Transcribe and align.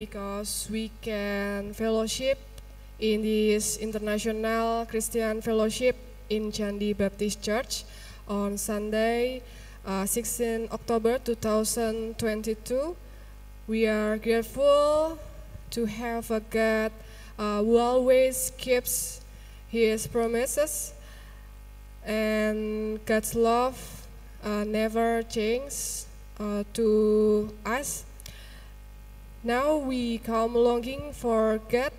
because 0.00 0.68
we 0.70 0.92
can 1.02 1.74
fellowship 1.74 2.38
in 3.00 3.20
this 3.20 3.78
international 3.78 4.86
Christian 4.86 5.42
fellowship 5.42 5.96
in 6.30 6.52
Chandi 6.52 6.96
Baptist 6.96 7.42
Church 7.42 7.82
on 8.28 8.56
Sunday, 8.58 9.42
uh, 9.84 10.06
16 10.06 10.68
October 10.70 11.18
2022. 11.18 12.94
We 13.66 13.88
are 13.88 14.18
grateful 14.18 15.18
to 15.70 15.84
have 15.86 16.30
a 16.30 16.46
God 16.46 16.92
uh, 17.36 17.58
who 17.64 17.76
always 17.76 18.52
keeps 18.56 19.20
His 19.66 20.06
promises, 20.06 20.94
and 22.06 23.04
God's 23.04 23.34
love 23.34 24.06
uh, 24.44 24.62
never 24.62 25.24
changes 25.24 26.06
uh, 26.38 26.62
to 26.74 27.50
us. 27.66 28.04
Now 29.44 29.76
we 29.76 30.18
come 30.18 30.58
longing 30.58 31.12
for 31.12 31.60
God, 31.70 31.94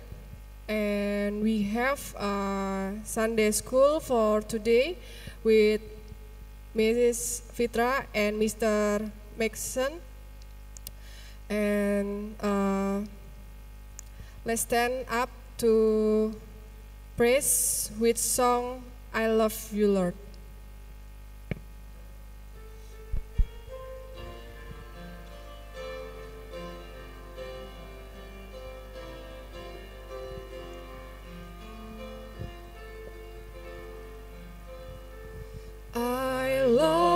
and 0.68 1.40
we 1.40 1.62
have 1.72 2.14
a 2.20 3.00
Sunday 3.04 3.50
school 3.52 3.98
for 3.98 4.42
today 4.42 4.98
with 5.42 5.80
Mrs. 6.76 7.40
Fitra 7.56 8.04
and 8.12 8.36
Mr. 8.36 9.10
Maxson. 9.38 10.04
And 11.48 12.36
uh, 12.44 13.08
let's 14.44 14.60
stand 14.68 15.08
up 15.08 15.30
to 15.64 16.36
praise 17.16 17.90
with 17.98 18.18
song 18.18 18.84
I 19.14 19.28
Love 19.28 19.56
You, 19.72 19.88
Lord. 19.88 20.14
I 35.94 36.62
love 36.66 37.09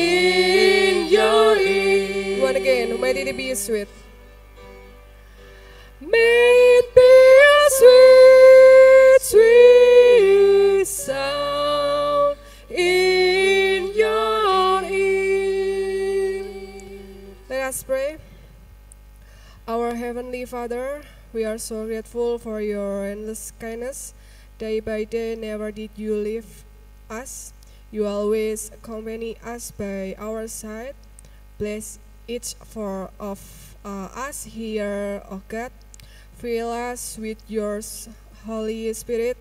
in 0.00 1.12
your 1.12 1.56
ear. 1.56 2.42
One 2.42 2.56
again. 2.56 3.00
May 3.00 3.12
it 3.12 3.36
be 3.36 3.54
sweet. 3.54 3.88
May 6.00 6.80
it 6.80 6.94
be 6.96 7.12
a 7.44 7.58
sweet, 7.78 9.20
sweet 9.20 10.86
sound 10.86 12.36
in 12.70 13.92
your 13.94 14.82
ear. 14.88 16.44
Let 17.48 17.62
us 17.68 17.82
pray. 17.82 18.16
Our 19.68 19.94
Heavenly 19.94 20.46
Father, 20.46 21.02
we 21.32 21.44
are 21.44 21.58
so 21.58 21.84
grateful 21.86 22.38
for 22.38 22.60
your 22.60 23.04
endless 23.04 23.52
kindness. 23.60 24.14
Day 24.58 24.80
by 24.80 25.04
day, 25.04 25.36
never 25.36 25.70
did 25.70 25.90
you 25.96 26.16
leave 26.16 26.64
us. 27.08 27.52
You 27.90 28.06
always 28.06 28.70
accompany 28.70 29.36
us 29.42 29.72
by 29.72 30.14
our 30.18 30.46
side. 30.46 30.94
Bless 31.58 31.98
each 32.28 32.54
for 32.62 33.10
of 33.18 33.42
uh, 33.84 34.14
us 34.14 34.44
here, 34.44 35.22
O 35.30 35.42
God. 35.48 35.72
Fill 36.38 36.70
us 36.70 37.18
with 37.18 37.42
your 37.50 37.82
Holy 38.46 38.92
Spirit 38.94 39.36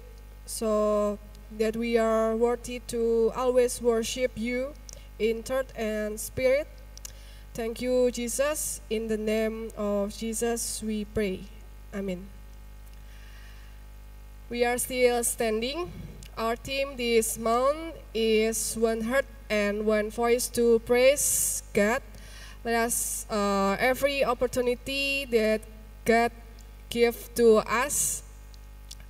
so 0.45 1.19
that 1.57 1.77
we 1.77 1.97
are 1.97 2.35
worthy 2.35 2.81
to 2.87 3.31
always 3.35 3.81
worship 3.81 4.31
you 4.35 4.73
in 5.19 5.43
truth 5.43 5.71
and 5.77 6.19
spirit. 6.19 6.67
Thank 7.53 7.81
you, 7.81 8.09
Jesus. 8.09 8.81
In 8.89 9.07
the 9.07 9.17
name 9.17 9.69
of 9.77 10.17
Jesus, 10.17 10.81
we 10.81 11.05
pray. 11.05 11.45
Amen. 11.93 12.25
We 14.49 14.65
are 14.65 14.77
still 14.77 15.23
standing. 15.23 15.91
Our 16.39 16.55
theme 16.55 16.95
this 16.95 17.35
month 17.35 17.99
is 18.15 18.79
One 18.79 19.11
Heart 19.11 19.27
and 19.51 19.83
One 19.83 20.07
Voice 20.07 20.47
to 20.55 20.79
Praise 20.87 21.59
God. 21.75 21.99
Let 22.63 22.87
us 22.87 23.27
uh, 23.27 23.75
every 23.75 24.23
opportunity 24.23 25.27
that 25.35 25.59
God 26.07 26.31
give 26.87 27.27
to 27.35 27.59
us 27.67 28.23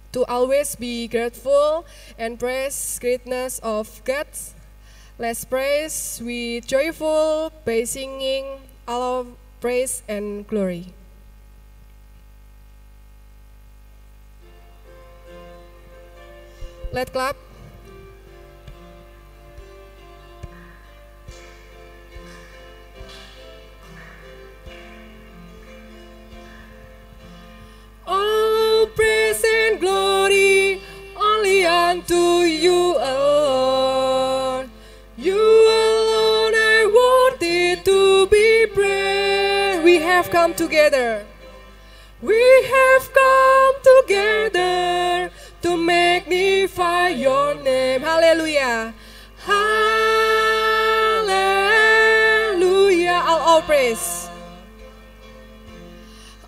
to 0.10 0.26
always 0.26 0.74
be 0.74 1.06
grateful 1.06 1.86
and 2.18 2.42
praise 2.42 2.98
greatness 2.98 3.62
of 3.62 4.02
God. 4.10 4.26
Let's 5.22 5.46
praise 5.46 6.18
with 6.26 6.66
joyful 6.66 7.54
by 7.62 7.86
singing 7.86 8.66
all 8.90 9.22
of 9.22 9.28
praise 9.62 10.02
and 10.10 10.50
glory. 10.50 10.98
Let's 16.92 17.12
clap. 17.12 17.36
All 28.08 28.88
praise 28.88 29.44
and 29.46 29.80
glory 29.80 30.82
only 31.16 31.64
unto 31.64 32.16
you 32.16 32.98
alone. 32.98 34.72
You 35.16 35.38
alone 35.38 36.56
are 36.56 36.88
worthy 36.90 37.76
to 37.84 38.28
be 38.28 38.66
praised. 38.74 39.84
We 39.84 40.00
have 40.00 40.32
come 40.32 40.56
together. 40.56 41.24
We 42.20 42.42
have 42.74 43.14
come 43.14 43.76
together 43.84 45.30
to 45.62 45.78
magnify 45.78 47.10
your 47.10 47.56
name. 47.56 48.02
Hallelujah. 48.02 48.94
Hallelujah. 49.46 50.44
All, 53.26 53.40
all 53.40 53.62
praise. 53.62 54.30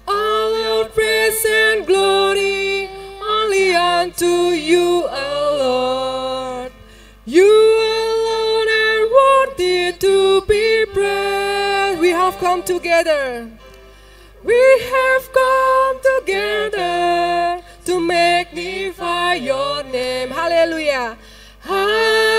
All 0.07 0.59
your 0.59 0.85
praise 0.89 1.45
and 1.45 1.85
glory 1.85 2.89
only 3.21 3.75
unto 3.75 4.51
you 4.55 5.07
alone. 5.07 6.71
You 7.25 7.45
alone 7.45 8.67
are 8.69 9.07
worthy 9.13 9.93
to 9.93 10.41
be 10.47 10.85
praised. 10.93 11.99
We 11.99 12.09
have 12.09 12.37
come 12.37 12.63
together. 12.63 13.49
We 14.43 14.79
have 14.91 15.31
come 15.31 15.99
together 16.01 17.60
to 17.60 17.60
magnify 18.07 19.35
your 19.35 19.83
name. 19.83 20.29
Hallelujah. 20.29 21.17
Hallelujah. 21.59 22.31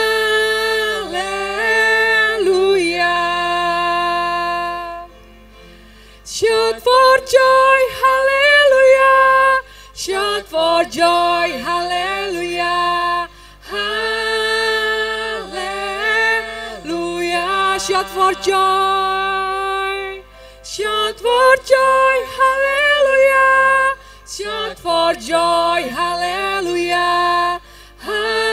Shout 6.24 6.80
for 6.80 7.18
joy, 7.34 7.80
hallelujah. 8.02 9.62
Shout 9.94 10.44
for 10.46 10.84
joy, 10.84 11.58
hallelujah. 11.66 13.28
Hallelujah. 13.70 14.32
Shout 17.78 18.08
for 18.08 18.32
joy. 18.34 20.22
Shout 20.64 21.20
for 21.20 21.56
joy, 21.64 22.24
hallelujah. 22.38 22.91
Shout 24.42 24.78
for 24.80 25.14
joy, 25.14 25.86
hallelujah. 25.88 27.60
Hallelujah. 27.98 28.50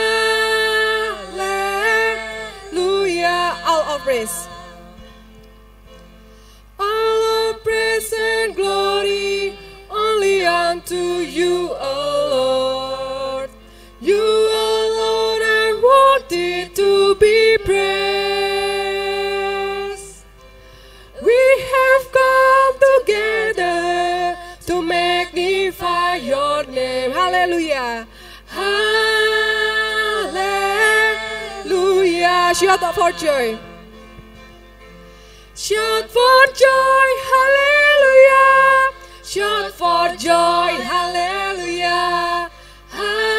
All 3.66 3.82
of 3.96 4.02
praise. 4.02 4.48
All 6.80 7.50
of 7.50 7.64
praise 7.64 8.14
and 8.16 8.56
glory 8.56 9.58
only 9.90 10.46
unto 10.46 10.96
you, 10.96 11.74
name. 27.50 27.69
Hallelujah. 27.69 28.07
Hallelujah. 31.66 32.54
Shout 32.56 32.84
out 32.84 32.96
for 32.96 33.12
joy. 33.12 33.57
Shout 35.56 36.10
for 36.10 36.46
joy, 36.56 37.07
hallelujah. 37.30 38.92
Shout 39.24 39.72
for 39.74 40.16
joy, 40.16 40.72
hallelujah. 40.81 42.50
Hallelujah. 42.90 43.36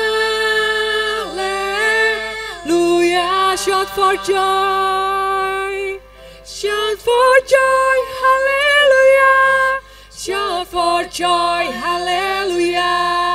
Shout 3.57 3.89
for 3.89 4.17
joy. 4.17 6.01
Shout 6.45 6.99
for 6.99 7.41
joy, 7.49 7.97
hallelujah. 8.21 9.81
Shout 10.13 10.67
for 10.69 11.05
joy, 11.05 11.73
hallelujah. 11.73 13.30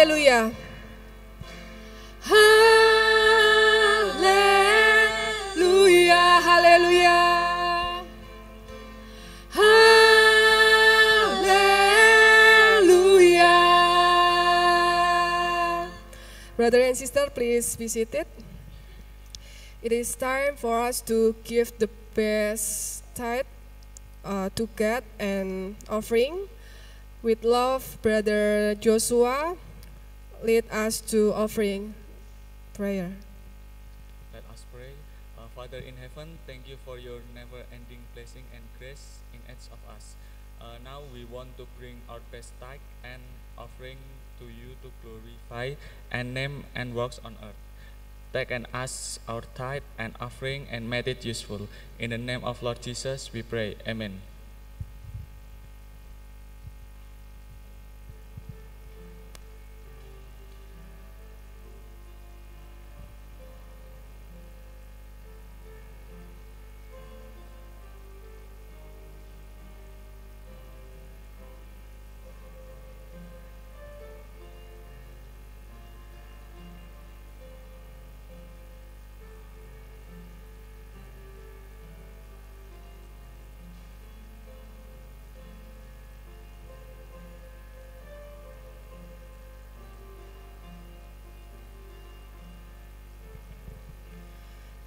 Hallelujah. 0.00 0.48
Hallelujah. 2.24 2.80
Hallelujah. 6.40 7.20
Brother 16.56 16.80
and 16.80 16.96
sister, 16.96 17.28
please 17.34 17.76
be 17.76 17.84
seated. 17.84 18.24
It 19.82 19.92
is 19.92 20.16
time 20.16 20.56
for 20.56 20.80
us 20.80 21.02
to 21.12 21.36
give 21.44 21.76
the 21.76 21.90
best 22.16 23.04
tithe 23.14 23.44
uh, 24.24 24.48
to 24.56 24.64
God 24.72 25.04
and 25.20 25.76
offering. 25.92 26.48
With 27.20 27.44
love, 27.44 28.00
Brother 28.00 28.74
Joshua, 28.80 29.60
lead 30.42 30.64
us 30.70 31.00
to 31.12 31.32
offering 31.34 31.94
prayer. 32.74 33.12
Let 34.32 34.44
us 34.52 34.64
pray. 34.72 34.96
Uh, 35.36 35.48
Father 35.54 35.78
in 35.78 35.96
heaven, 35.96 36.38
thank 36.46 36.68
you 36.68 36.76
for 36.84 36.98
your 36.98 37.20
never 37.34 37.64
ending 37.72 38.08
blessing 38.14 38.44
and 38.54 38.64
grace 38.78 39.20
in 39.32 39.40
each 39.50 39.68
of 39.68 39.80
us. 39.94 40.16
Uh, 40.60 40.76
now 40.84 41.00
we 41.12 41.24
want 41.24 41.56
to 41.56 41.66
bring 41.78 42.00
our 42.08 42.20
best 42.30 42.52
tithe 42.60 42.80
and 43.04 43.22
offering 43.56 43.96
to 44.38 44.44
you 44.44 44.76
to 44.82 44.92
glorify 45.02 45.74
and 46.10 46.34
name 46.34 46.64
and 46.74 46.94
works 46.94 47.20
on 47.24 47.36
earth. 47.42 47.56
Take 48.32 48.50
and 48.50 48.66
ask 48.72 49.20
our 49.26 49.42
tithe 49.54 49.82
and 49.98 50.14
offering 50.20 50.68
and 50.70 50.88
make 50.88 51.06
it 51.06 51.24
useful. 51.24 51.68
In 51.98 52.10
the 52.10 52.18
name 52.18 52.44
of 52.44 52.62
Lord 52.62 52.80
Jesus, 52.80 53.32
we 53.32 53.42
pray. 53.42 53.76
Amen. 53.88 54.20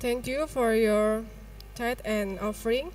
Thank 0.03 0.27
you 0.27 0.51
for 0.51 0.75
your 0.75 1.23
tithe 1.79 2.03
and 2.03 2.35
offering. 2.43 2.91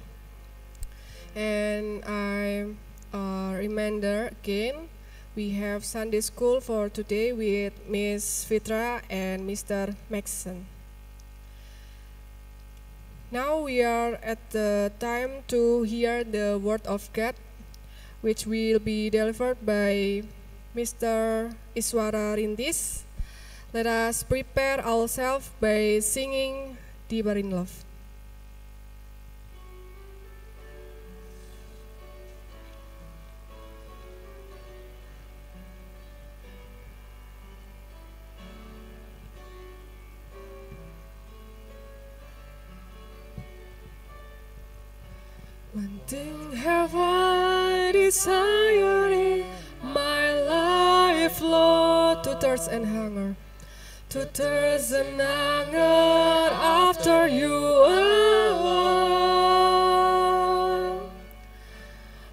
And 1.32 2.04
I 2.04 2.68
uh, 3.16 3.56
reminder 3.56 4.28
again, 4.28 4.92
we 5.32 5.56
have 5.56 5.88
Sunday 5.88 6.20
school 6.20 6.60
for 6.60 6.92
today 6.92 7.32
with 7.32 7.72
Miss 7.88 8.44
Fitra 8.44 9.00
and 9.08 9.48
Mr. 9.48 9.96
Maxson. 10.12 10.68
Now 13.32 13.64
we 13.64 13.80
are 13.80 14.20
at 14.20 14.44
the 14.52 14.92
time 15.00 15.48
to 15.48 15.88
hear 15.88 16.20
the 16.28 16.60
word 16.60 16.84
of 16.84 17.08
God, 17.16 17.40
which 18.20 18.44
will 18.44 18.84
be 18.84 19.08
delivered 19.08 19.64
by 19.64 20.28
Mr. 20.76 21.56
Iswara 21.72 22.36
Rindis. 22.36 23.08
Let 23.72 23.88
us 23.88 24.28
prepare 24.28 24.84
ourselves 24.84 25.48
by 25.56 26.04
singing 26.04 26.76
Deeper 27.08 27.32
in 27.32 27.50
Love. 27.50 27.84
One 45.72 46.00
thing 46.06 46.52
have 46.56 46.90
I 46.94 47.92
desired 47.92 49.12
in 49.12 49.46
my 49.82 50.34
life, 50.40 51.40
Lord, 51.40 52.24
to 52.24 52.34
thirst 52.34 52.68
and 52.70 52.84
hunger, 52.84 53.36
to 54.10 54.24
thirst 54.24 54.92
and 54.92 55.20
hunger 55.20 55.78
after 55.78 57.28
you 57.28 57.54
alone. 57.54 58.80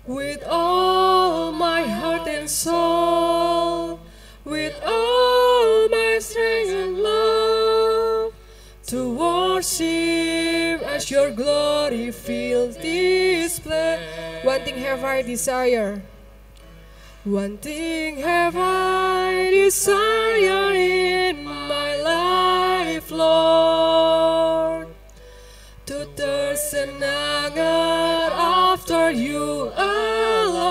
With 0.07 0.41
all 0.47 1.51
my 1.51 1.81
heart 1.81 2.29
and 2.29 2.49
soul, 2.49 3.99
with 4.45 4.81
all 4.85 5.89
my 5.89 6.19
strength 6.21 6.71
and 6.71 6.97
love, 6.99 8.31
to 8.87 9.13
worship 9.13 10.81
as 10.87 11.11
your 11.11 11.31
glory 11.31 12.11
fills 12.11 12.77
this 12.77 13.59
place. 13.59 13.99
One 14.45 14.63
thing 14.63 14.77
have 14.77 15.03
I 15.03 15.23
desire. 15.23 16.01
One 17.25 17.57
thing 17.57 18.19
have 18.19 18.55
I 18.55 19.49
desire 19.51 21.14
Lord, 23.11 24.87
to 25.85 26.05
thirst 26.15 26.73
and 26.73 27.03
hunger 27.03 27.61
after 27.61 29.11
you 29.11 29.71
alone. 29.75 30.65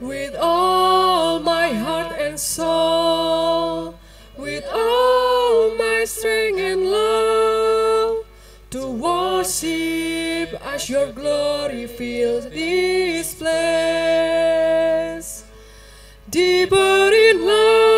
With 0.00 0.34
all 0.40 1.40
my 1.40 1.72
heart 1.72 2.12
and 2.18 2.38
soul, 2.38 3.98
with 4.36 4.64
all 4.72 5.74
my 5.76 6.04
strength 6.06 6.60
and 6.60 6.90
love, 6.90 8.24
to 8.70 8.86
worship 8.86 10.54
as 10.64 10.88
your 10.88 11.12
glory 11.12 11.86
fills 11.86 12.48
this 12.50 13.34
place. 13.34 14.62
Deeper 16.30 17.10
in 17.12 17.44
love 17.44 17.91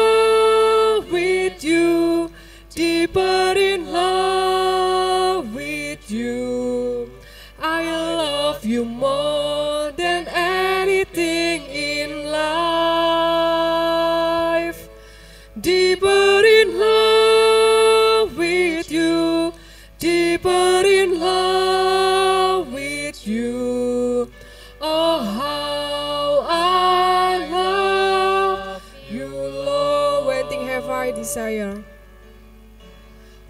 Oh, 24.80 25.20
how 25.40 26.46
I 26.48 27.46
love 27.50 28.82
you, 29.10 29.26
Lord. 29.26 30.26
One 30.26 30.48
thing 30.48 30.66
have 30.66 30.88
I 30.88 31.10
desire. 31.12 31.84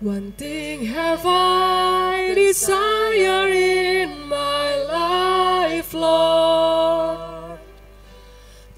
One 0.01 0.33
thing 0.33 0.85
have 0.87 1.23
I 1.25 2.33
desire 2.35 3.49
in 3.49 4.29
my 4.29 4.77
life, 4.77 5.95
Lord, 5.95 7.59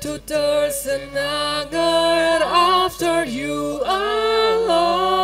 to 0.00 0.18
thirst 0.18 0.87
and 0.87 1.11
hunger 1.11 2.45
after 2.45 3.25
you 3.25 3.83
alone. 3.83 5.15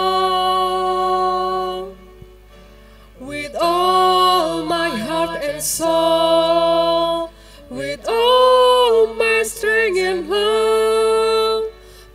Soul, 5.62 7.30
with 7.70 8.04
all 8.08 9.14
my 9.14 9.42
strength 9.44 9.98
and 9.98 10.28
love, 10.28 11.64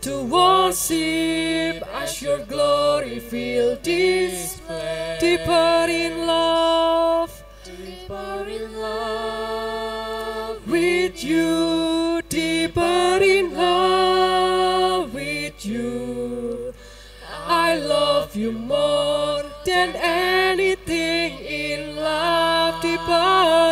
to 0.01 0.24
worship 0.24 1.84
as 1.96 2.22
your 2.22 2.39
glory 2.46 3.20
fill 3.20 3.77
this 3.82 4.60
place. 4.60 5.20
Deeper 5.20 5.86
in 5.89 6.27
love, 6.27 7.44
Deeper 7.63 8.46
in 8.48 8.80
love 8.80 10.68
with 10.68 11.24
you, 11.24 12.22
deeper 12.30 13.20
in 13.22 13.54
love 13.56 15.13
with 15.13 15.66
you. 15.66 16.74
I 17.48 17.75
love 17.75 18.36
you 18.36 18.51
more 18.51 19.44
than 19.66 19.96
in 19.96 20.26
love, 23.08 23.66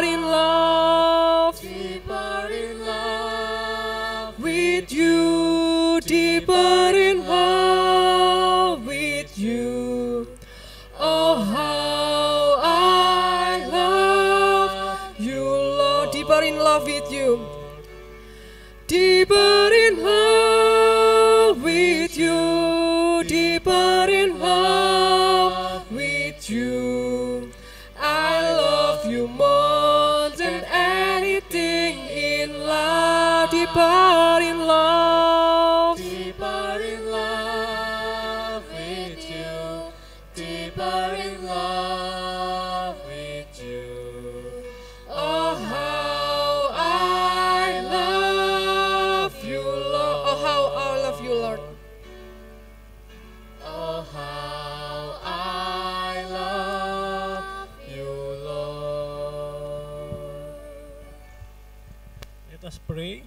Let 62.66 62.74
us 62.74 62.80
pray. 62.88 63.22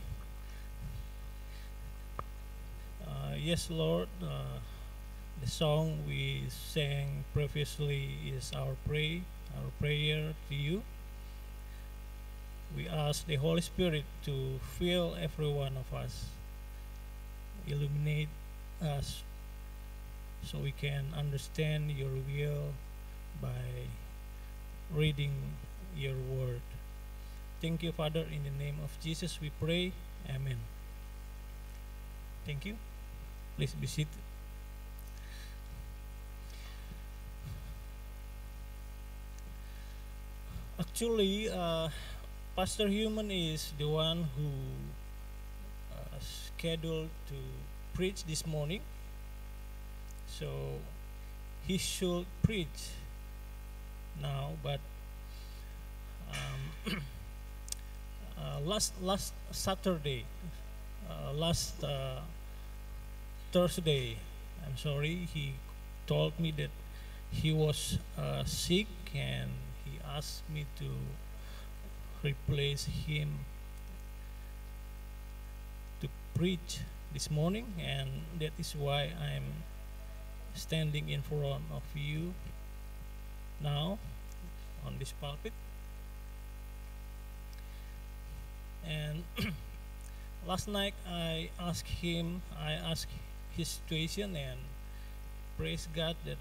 Uh, 3.07 3.39
yes, 3.39 3.71
Lord, 3.71 4.09
uh, 4.21 4.59
the 5.41 5.47
song 5.47 6.03
we 6.09 6.43
sang 6.51 7.23
previously 7.33 8.19
is 8.27 8.51
our 8.51 8.75
pray, 8.85 9.23
our 9.55 9.71
prayer 9.79 10.35
to 10.51 10.55
you. 10.57 10.83
We 12.75 12.89
ask 12.89 13.29
the 13.29 13.37
Holy 13.37 13.61
Spirit 13.61 14.03
to 14.25 14.59
fill 14.75 15.15
every 15.15 15.47
one 15.47 15.77
of 15.79 15.87
us, 15.95 16.35
illuminate 17.65 18.35
us, 18.83 19.23
so 20.43 20.59
we 20.59 20.73
can 20.73 21.15
understand 21.17 21.93
your 21.93 22.11
will 22.27 22.75
by 23.41 23.87
reading 24.93 25.55
your 25.95 26.19
word. 26.27 26.68
Thank 27.61 27.83
you, 27.83 27.91
Father. 27.93 28.25
In 28.31 28.45
the 28.45 28.55
name 28.55 28.79
of 28.85 28.95
Jesus, 29.03 29.41
we 29.41 29.51
pray. 29.51 29.93
Amen. 30.31 30.59
Thank 32.47 32.65
you. 32.65 32.77
Please 33.57 33.75
be 33.75 33.87
seated. 33.87 34.23
Actually, 40.79 41.51
uh, 41.51 41.89
Pastor 42.55 42.87
Human 42.87 43.31
is 43.33 43.73
the 43.77 43.89
one 43.89 44.31
who 44.39 44.51
uh, 45.91 46.19
scheduled 46.23 47.11
to 47.27 47.35
preach 47.93 48.23
this 48.25 48.47
morning. 48.47 48.81
So 50.31 50.79
he 51.67 51.79
should 51.79 52.27
preach 52.43 52.95
now, 54.23 54.55
but 54.63 54.79
um, 56.31 57.03
last 58.65 58.93
last 59.03 59.33
Saturday, 59.51 60.25
uh, 61.09 61.33
last 61.33 61.83
uh, 61.83 62.21
Thursday. 63.53 64.19
I'm 64.67 64.77
sorry, 64.77 65.27
he 65.33 65.55
told 66.07 66.39
me 66.39 66.53
that 66.61 66.71
he 67.31 67.53
was 67.53 67.99
uh, 68.19 68.45
sick 68.45 68.87
and 69.15 69.51
he 69.85 69.99
asked 70.05 70.45
me 70.53 70.67
to 70.79 70.91
replace 72.23 72.85
him 72.85 73.45
to 76.01 76.09
preach 76.35 76.81
this 77.13 77.31
morning, 77.31 77.73
and 77.81 78.09
that 78.39 78.53
is 78.59 78.77
why 78.77 79.13
I'm 79.17 79.65
standing 80.55 81.09
in 81.09 81.23
front 81.23 81.65
of 81.73 81.83
you 81.95 82.35
now 83.63 83.99
on 84.85 84.99
this 84.99 85.13
pulpit. 85.21 85.53
And 88.89 89.25
last 90.49 90.67
night 90.67 90.95
I 91.05 91.51
asked 91.61 92.01
him, 92.01 92.41
I 92.57 92.73
asked 92.73 93.13
his 93.53 93.69
situation, 93.69 94.35
and 94.35 94.59
praise 95.59 95.87
God 95.95 96.17
that 96.25 96.41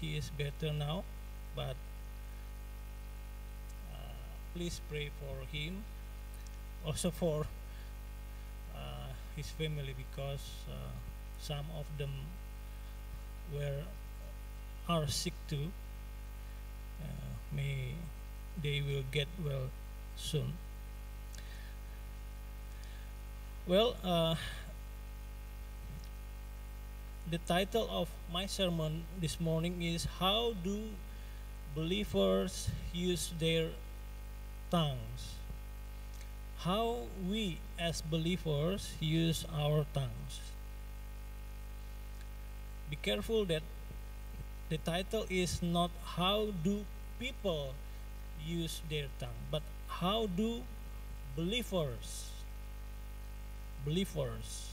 he 0.00 0.16
is 0.16 0.32
better 0.32 0.72
now. 0.72 1.04
But 1.54 1.76
uh, 3.92 4.32
please 4.56 4.80
pray 4.88 5.10
for 5.20 5.44
him, 5.52 5.84
also 6.86 7.10
for 7.10 7.44
uh, 8.74 9.12
his 9.36 9.50
family, 9.50 9.92
because 9.92 10.64
uh, 10.64 10.96
some 11.38 11.68
of 11.76 11.84
them 11.98 12.32
were 13.52 13.84
are 14.88 15.06
sick 15.06 15.34
too. 15.48 15.68
Uh, 17.04 17.36
may 17.52 17.92
they 18.56 18.80
will 18.80 19.04
get 19.12 19.28
well 19.44 19.68
soon. 20.16 20.54
Well, 23.68 24.00
uh, 24.00 24.32
the 27.28 27.36
title 27.36 27.84
of 27.92 28.08
my 28.32 28.46
sermon 28.46 29.04
this 29.20 29.36
morning 29.38 29.84
is 29.84 30.08
How 30.16 30.56
Do 30.64 30.96
Believers 31.76 32.72
Use 32.96 33.28
Their 33.38 33.76
Tongues? 34.72 35.36
How 36.64 37.12
we 37.28 37.60
as 37.78 38.00
believers 38.00 38.96
use 39.04 39.44
our 39.52 39.84
tongues. 39.92 40.40
Be 42.88 42.96
careful 42.96 43.44
that 43.52 43.68
the 44.72 44.78
title 44.78 45.28
is 45.28 45.60
not 45.60 45.90
How 46.16 46.56
Do 46.64 46.88
People 47.20 47.76
Use 48.40 48.80
Their 48.88 49.12
Tongue, 49.20 49.44
but 49.52 49.60
How 50.00 50.24
Do 50.24 50.64
Believers 51.36 52.27
believers. 53.88 54.68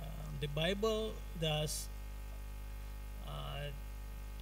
Uh, 0.00 0.08
the 0.40 0.48
Bible 0.48 1.12
does 1.36 1.84
uh, 3.28 3.68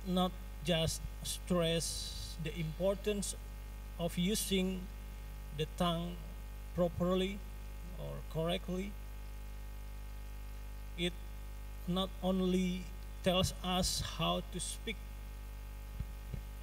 not 0.07 0.31
just 0.63 1.03
stress 1.27 2.37
the 2.45 2.55
importance 2.55 3.35
of 3.99 4.17
using 4.17 4.87
the 5.59 5.67
tongue 5.77 6.15
properly 6.79 7.43
or 7.99 8.23
correctly. 8.31 8.93
It 10.97 11.13
not 11.89 12.11
only 12.23 12.87
tells 13.25 13.55
us 13.65 14.07
how 14.19 14.47
to 14.55 14.61
speak 14.61 14.95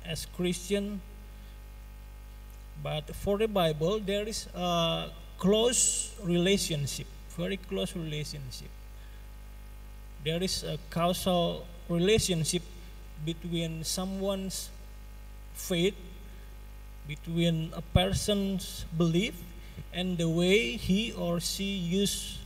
as 0.05 0.25
Christian, 0.31 1.01
but 2.81 3.11
for 3.11 3.37
the 3.37 3.51
Bible 3.51 3.99
there 3.99 4.23
is 4.23 4.47
a 4.55 5.11
close 5.37 6.15
relationship, 6.23 7.07
very 7.37 7.57
close 7.57 7.95
relationship. 7.95 8.69
There 10.23 10.41
is 10.41 10.63
a 10.63 10.79
causal 10.89 11.65
relationship 11.89 12.63
between 13.25 13.83
someone's 13.83 14.69
faith, 15.53 15.95
between 17.07 17.71
a 17.75 17.81
person's 17.81 18.85
belief, 18.97 19.35
and 19.93 20.17
the 20.17 20.29
way 20.29 20.77
he 20.77 21.11
or 21.13 21.39
she 21.39 21.63
uses 21.63 22.39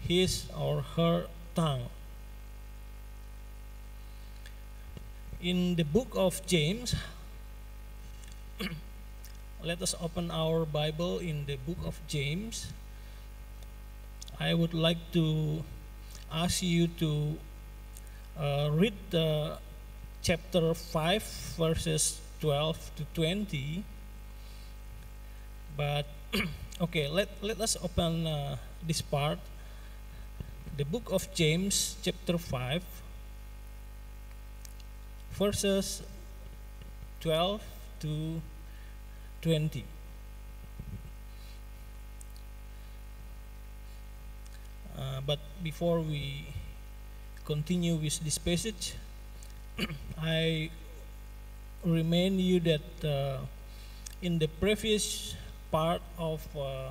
his 0.00 0.46
or 0.56 0.82
her 0.96 1.26
tongue. 1.54 1.88
In 5.40 5.76
the 5.76 5.84
book 5.84 6.08
of 6.14 6.44
James, 6.46 6.94
let 9.62 9.82
us 9.82 9.94
open 10.00 10.30
our 10.30 10.64
Bible 10.64 11.18
in 11.18 11.46
the 11.46 11.56
book 11.56 11.78
of 11.84 11.98
James. 12.06 12.70
I 14.38 14.54
would 14.54 14.72
like 14.72 15.10
to 15.12 15.64
ask 16.30 16.62
you 16.62 16.86
to 17.02 17.38
uh, 18.38 18.70
read 18.70 18.94
the 19.10 19.58
chapter 20.22 20.74
5, 20.74 21.22
verses 21.58 22.20
12 22.40 22.90
to 22.96 23.02
20. 23.14 23.82
But 25.76 26.06
okay, 26.80 27.08
let, 27.08 27.28
let 27.42 27.60
us 27.60 27.76
open 27.82 28.26
uh, 28.26 28.56
this 28.86 29.02
part. 29.02 29.40
The 30.76 30.84
book 30.84 31.10
of 31.10 31.26
James, 31.34 31.96
chapter 32.02 32.38
5, 32.38 32.84
verses 35.34 36.02
12 37.20 37.60
to 38.00 38.40
20. 39.42 39.84
Uh, 44.98 45.20
but 45.26 45.38
before 45.62 46.00
we 46.00 46.46
continue 47.44 47.94
with 47.94 48.18
this 48.20 48.38
passage, 48.38 48.94
I 50.20 50.70
remind 51.84 52.40
you 52.40 52.58
that 52.60 53.04
uh, 53.04 53.38
in 54.20 54.38
the 54.38 54.48
previous 54.48 55.34
part 55.70 56.02
of 56.18 56.42
uh, 56.56 56.90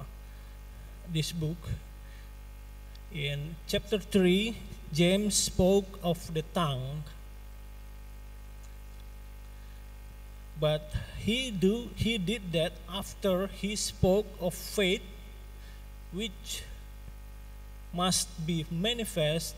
this 1.12 1.31
book, 1.31 1.57
in 3.12 3.55
chapter 3.67 3.99
3, 3.99 4.55
James 4.93 5.36
spoke 5.36 5.99
of 6.01 6.33
the 6.33 6.43
tongue 6.53 7.03
but 10.60 10.89
he 11.17 11.52
do 11.52 11.89
he 11.96 12.17
did 12.17 12.52
that 12.52 12.74
after 12.89 13.48
he 13.48 13.76
spoke 13.76 14.26
of 14.41 14.54
faith 14.54 15.02
which 16.12 16.63
must 17.93 18.30
be 18.46 18.65
manifest 18.72 19.56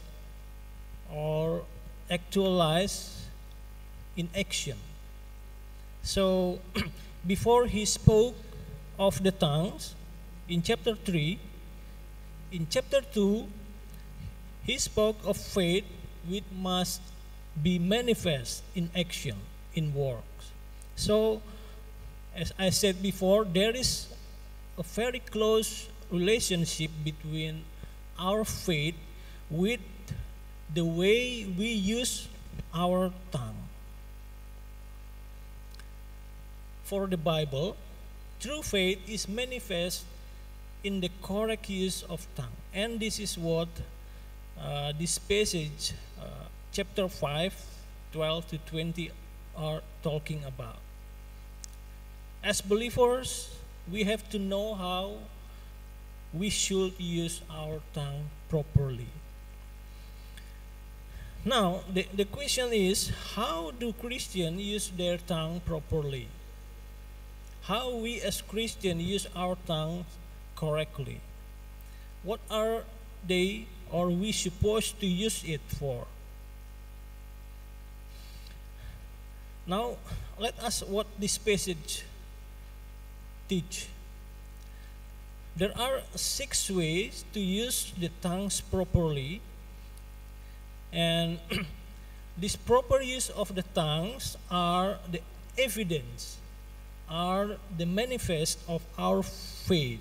or 1.12 1.64
actualized 2.10 3.30
in 4.18 4.30
action. 4.36 4.78
So 6.04 6.60
before 7.28 7.68
he 7.68 7.86
spoke 7.86 8.36
of 8.98 9.24
the 9.24 9.32
tongues 9.32 9.96
in 10.48 10.62
chapter 10.62 10.96
3 10.96 11.40
in 12.52 12.68
chapter 12.70 13.02
2 13.02 13.48
he 14.66 14.78
spoke 14.78 15.18
of 15.26 15.38
faith 15.38 15.86
which 16.28 16.44
must 16.52 17.02
be 17.62 17.80
manifest 17.80 18.64
in 18.76 18.90
action 18.96 19.38
in 19.74 19.94
work 19.94 20.38
so, 21.00 21.42
as 22.36 22.52
I 22.60 22.72
said 22.72 23.02
before, 23.02 23.46
there 23.46 23.72
is 23.72 24.08
a 24.78 24.84
very 24.84 25.20
close 25.20 25.88
relationship 26.12 26.92
between 27.06 27.64
our 28.20 28.44
faith 28.44 28.96
with 29.50 29.80
the 30.74 30.84
way 30.84 31.48
we 31.58 31.72
use 31.72 32.28
our 32.76 33.14
tongue. 33.32 33.64
For 36.84 37.08
the 37.08 37.18
Bible, 37.18 37.78
true 38.42 38.62
faith 38.62 39.00
is 39.08 39.30
manifest 39.30 40.04
in 40.84 41.00
the 41.00 41.12
correct 41.24 41.70
use 41.70 42.04
of 42.04 42.28
tongue. 42.36 42.60
And 42.74 43.00
this 43.00 43.20
is 43.20 43.38
what 43.38 43.70
uh, 44.60 44.92
this 45.00 45.18
passage, 45.18 45.94
uh, 46.20 46.52
chapter 46.74 47.08
5, 47.08 47.56
12 48.12 48.48
to 48.50 48.58
20, 48.58 49.12
are 49.56 49.82
talking 50.04 50.44
about 50.46 50.78
as 52.43 52.62
believers, 52.62 53.49
we 53.91 54.04
have 54.04 54.30
to 54.30 54.39
know 54.39 54.75
how 54.75 55.17
we 56.34 56.49
should 56.49 56.93
use 56.99 57.41
our 57.49 57.82
tongue 57.93 58.30
properly. 58.49 59.08
Now, 61.45 61.82
the, 61.91 62.06
the 62.13 62.25
question 62.25 62.73
is 62.73 63.12
how 63.36 63.71
do 63.71 63.93
Christians 63.93 64.60
use 64.62 64.89
their 64.89 65.17
tongue 65.17 65.62
properly? 65.65 66.28
How 67.63 67.95
we 67.95 68.21
as 68.21 68.41
Christians 68.41 69.02
use 69.02 69.28
our 69.36 69.58
tongue 69.65 70.06
correctly? 70.56 71.21
What 72.23 72.39
are 72.52 72.84
they 73.25 73.65
or 73.91 74.10
we 74.10 74.32
supposed 74.32 74.99
to 74.99 75.08
use 75.08 75.43
it 75.43 75.62
for? 75.80 76.06
Now, 79.65 79.97
let 80.38 80.58
us 80.60 80.82
what 80.84 81.08
this 81.19 81.38
passage 81.38 82.04
teach. 83.50 83.90
There 85.58 85.76
are 85.76 86.02
six 86.16 86.70
ways 86.72 87.26
to 87.34 87.40
use 87.42 87.92
the 88.00 88.08
tongues 88.22 88.62
properly, 88.62 89.42
and 90.94 91.40
this 92.38 92.56
proper 92.56 93.02
use 93.02 93.30
of 93.30 93.54
the 93.54 93.64
tongues 93.76 94.38
are 94.50 95.00
the 95.12 95.20
evidence, 95.58 96.38
are 97.10 97.58
the 97.76 97.86
manifest 97.86 98.60
of 98.70 98.86
our 98.98 99.22
faith. 99.22 100.00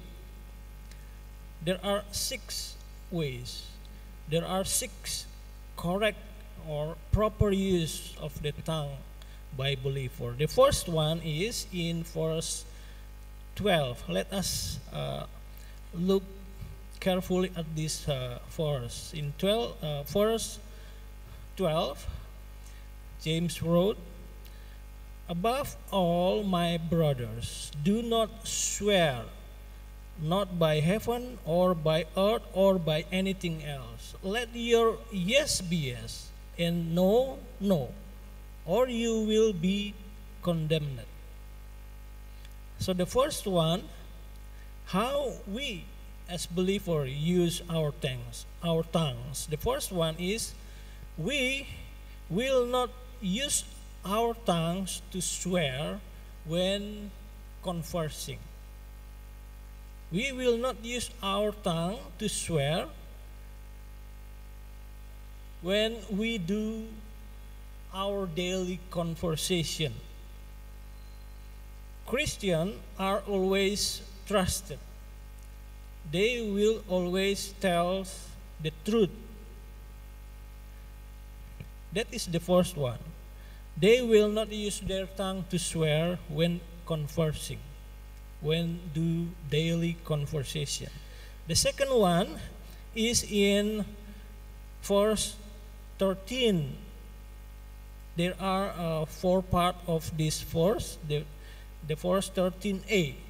There 1.64 1.80
are 1.82 2.04
six 2.12 2.76
ways. 3.10 3.66
There 4.28 4.46
are 4.46 4.62
six 4.62 5.26
correct 5.76 6.22
or 6.68 6.94
proper 7.10 7.50
use 7.50 8.14
of 8.20 8.42
the 8.42 8.52
tongue 8.52 9.00
by 9.56 9.74
believer. 9.74 10.34
The 10.38 10.46
first 10.46 10.88
one 10.88 11.20
is 11.24 11.66
in 11.72 12.04
verse 12.04 12.64
12. 13.58 14.08
Let 14.08 14.32
us 14.32 14.78
uh, 14.94 15.26
look 15.92 16.22
carefully 17.00 17.50
at 17.56 17.66
this 17.74 18.08
uh, 18.08 18.38
verse. 18.54 19.12
In 19.12 19.34
12, 19.36 19.82
uh, 19.82 20.02
verse 20.04 20.60
12, 21.56 22.06
James 23.20 23.60
wrote, 23.60 23.98
Above 25.28 25.74
all, 25.90 26.44
my 26.44 26.78
brothers, 26.78 27.72
do 27.82 28.00
not 28.00 28.46
swear, 28.46 29.24
not 30.22 30.56
by 30.58 30.78
heaven 30.78 31.38
or 31.44 31.74
by 31.74 32.06
earth 32.16 32.46
or 32.54 32.78
by 32.78 33.04
anything 33.10 33.64
else. 33.64 34.14
Let 34.22 34.54
your 34.54 34.98
yes 35.10 35.60
be 35.60 35.90
yes 35.98 36.30
and 36.56 36.94
no, 36.94 37.38
no, 37.60 37.90
or 38.64 38.88
you 38.88 39.26
will 39.26 39.52
be 39.52 39.94
condemned. 40.42 41.17
So 42.78 42.92
the 42.92 43.06
first 43.06 43.46
one, 43.46 43.84
how 44.86 45.32
we 45.46 45.84
as 46.28 46.46
believers 46.46 47.10
use 47.10 47.62
our 47.70 47.90
tongues, 47.90 48.44
our 48.62 48.82
tongues. 48.84 49.46
The 49.48 49.56
first 49.56 49.90
one 49.90 50.14
is 50.18 50.52
we 51.16 51.66
will 52.28 52.66
not 52.66 52.90
use 53.20 53.64
our 54.04 54.34
tongues 54.44 55.00
to 55.10 55.20
swear 55.20 56.00
when 56.44 57.10
conversing. 57.62 58.38
We 60.12 60.32
will 60.32 60.56
not 60.56 60.84
use 60.84 61.10
our 61.22 61.52
tongue 61.52 61.98
to 62.18 62.28
swear 62.28 62.86
when 65.60 65.96
we 66.10 66.38
do 66.38 66.86
our 67.92 68.26
daily 68.26 68.80
conversation. 68.90 69.94
Christians 72.08 72.80
are 72.98 73.22
always 73.28 74.00
trusted. 74.26 74.78
They 76.10 76.40
will 76.40 76.80
always 76.88 77.52
tell 77.60 78.08
the 78.62 78.72
truth. 78.80 79.12
That 81.92 82.08
is 82.10 82.24
the 82.24 82.40
first 82.40 82.76
one. 82.80 82.98
They 83.76 84.00
will 84.00 84.32
not 84.32 84.48
use 84.48 84.80
their 84.80 85.04
tongue 85.04 85.44
to 85.50 85.58
swear 85.58 86.18
when 86.32 86.60
conversing, 86.86 87.60
when 88.40 88.80
do 88.94 89.28
daily 89.50 90.00
conversation. 90.04 90.88
The 91.46 91.54
second 91.54 91.92
one 91.92 92.40
is 92.96 93.22
in 93.28 93.84
verse 94.82 95.36
13 95.98 96.88
there 98.16 98.34
are 98.40 98.74
uh, 98.74 99.04
four 99.06 99.42
part 99.42 99.76
of 99.86 100.10
this 100.18 100.42
verse 100.42 100.98
the, 101.06 101.22
the 101.86 101.94
verse 101.94 102.30
13a 102.30 103.28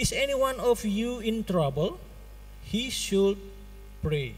is 0.00 0.16
any 0.16 0.32
one 0.32 0.56
of 0.56 0.80
you 0.82 1.20
in 1.20 1.44
trouble? 1.44 2.00
He 2.64 2.88
should 2.88 3.36
pray. 4.00 4.32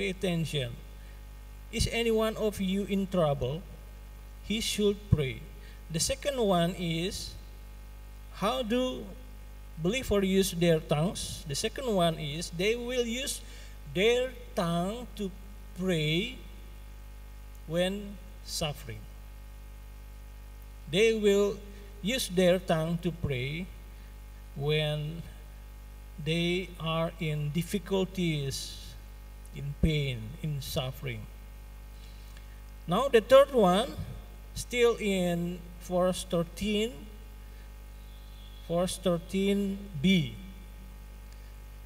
Pay 0.00 0.16
attention. 0.16 0.72
Is 1.68 1.84
any 1.92 2.10
one 2.10 2.40
of 2.40 2.64
you 2.64 2.88
in 2.88 3.12
trouble? 3.12 3.60
He 4.48 4.64
should 4.64 4.96
pray. 5.12 5.44
The 5.92 6.00
second 6.00 6.40
one 6.40 6.72
is 6.80 7.36
how 8.40 8.62
do 8.62 9.04
believers 9.76 10.24
use 10.24 10.50
their 10.56 10.80
tongues. 10.80 11.44
The 11.44 11.54
second 11.54 11.92
one 11.92 12.16
is 12.16 12.48
they 12.56 12.72
will 12.72 13.04
use 13.04 13.44
their 13.92 14.32
tongue 14.56 15.06
to 15.20 15.30
pray 15.76 16.40
when 17.68 18.16
suffering. 18.44 18.98
They 20.90 21.14
will 21.14 21.58
use 22.02 22.28
their 22.28 22.58
tongue 22.58 22.98
to 23.02 23.12
pray 23.12 23.66
when 24.56 25.22
they 26.24 26.70
are 26.80 27.12
in 27.20 27.50
difficulties, 27.50 28.94
in 29.54 29.74
pain, 29.80 30.18
in 30.42 30.60
suffering. 30.60 31.22
Now, 32.88 33.06
the 33.06 33.20
third 33.20 33.52
one, 33.52 33.92
still 34.54 34.96
in 34.98 35.60
verse 35.84 36.26
13 36.28 37.06
verse 38.68 39.00
13b. 39.02 40.34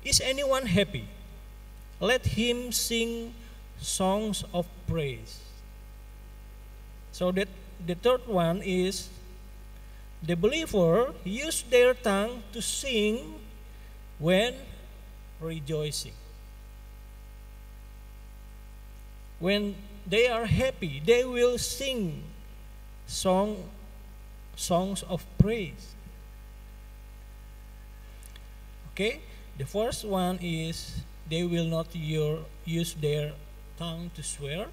Is 0.04 0.20
anyone 0.20 0.66
happy? 0.66 1.06
Let 2.00 2.26
him 2.34 2.72
sing 2.72 3.34
songs 3.78 4.42
of 4.52 4.66
praise. 4.90 5.38
So 7.12 7.30
that 7.32 7.48
the 7.86 7.94
third 7.94 8.26
one 8.26 8.62
is 8.62 9.08
the 10.22 10.34
believer 10.34 11.12
use 11.24 11.62
their 11.62 11.94
tongue 11.94 12.42
to 12.52 12.62
sing 12.62 13.34
when 14.18 14.54
rejoicing. 15.40 16.14
When 19.38 19.74
they 20.06 20.28
are 20.28 20.46
happy, 20.46 21.02
they 21.04 21.24
will 21.24 21.58
sing 21.58 22.22
song 23.06 23.68
songs 24.56 25.02
of 25.08 25.26
praise. 25.38 25.94
Okay? 28.92 29.20
The 29.58 29.66
first 29.66 30.04
one 30.04 30.38
is 30.40 31.02
they 31.28 31.44
will 31.44 31.66
not 31.66 31.94
use 31.94 32.94
their 32.94 33.32
tongue 33.78 34.10
to 34.14 34.22
swear. 34.22 34.68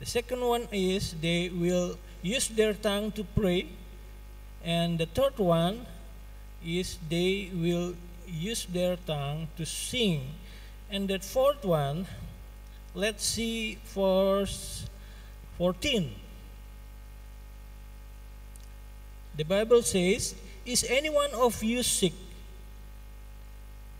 The 0.00 0.06
second 0.06 0.40
one 0.40 0.68
is 0.72 1.14
they 1.20 1.48
will 1.48 1.98
use 2.22 2.48
their 2.48 2.74
tongue 2.74 3.12
to 3.12 3.24
pray. 3.24 3.66
And 4.64 4.98
the 4.98 5.06
third 5.06 5.38
one 5.38 5.86
is 6.64 6.98
they 7.08 7.50
will 7.52 7.94
use 8.26 8.66
their 8.66 8.96
tongue 8.96 9.48
to 9.56 9.66
sing. 9.66 10.34
And 10.90 11.08
the 11.08 11.18
fourth 11.18 11.64
one, 11.64 12.06
let's 12.94 13.24
see 13.24 13.78
verse 13.94 14.86
14. 15.58 16.14
The 19.36 19.44
Bible 19.44 19.82
says, 19.82 20.34
Is 20.66 20.84
any 20.88 21.10
one 21.10 21.30
of 21.34 21.62
you 21.62 21.82
sick? 21.82 22.12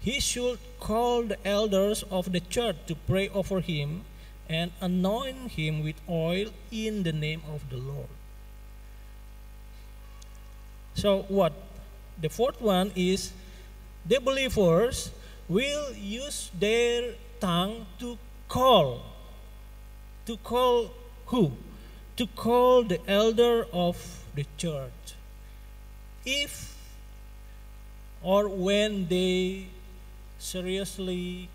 he 0.01 0.21
should 0.21 0.59
call 0.79 1.23
the 1.23 1.39
elders 1.47 2.05
of 2.11 2.33
the 2.33 2.41
church 2.41 2.77
to 2.87 2.95
pray 2.95 3.29
over 3.31 3.61
him 3.61 4.05
and 4.49 4.73
anoint 4.81 5.53
him 5.53 5.85
with 5.85 5.97
oil 6.09 6.49
in 6.73 7.03
the 7.03 7.13
name 7.13 7.43
of 7.53 7.69
the 7.71 7.77
Lord. 7.77 8.09
So, 10.95 11.23
what? 11.29 11.53
The 12.21 12.29
fourth 12.29 12.61
one 12.61 12.91
is 12.97 13.33
the 14.05 14.19
believers 14.19 15.11
will 15.49 15.95
use 15.95 16.51
their 16.59 17.15
tongue 17.41 17.87
to 18.01 18.19
call. 18.49 19.03
To 20.27 20.37
call 20.39 20.91
who? 21.27 21.53
To 22.17 22.27
call 22.27 22.83
the 22.83 22.99
elder 23.07 23.67
of 23.73 24.25
the 24.35 24.47
church. 24.57 25.15
If 26.25 26.75
or 28.23 28.49
when 28.49 29.07
they 29.07 29.69
seriously 30.39 31.49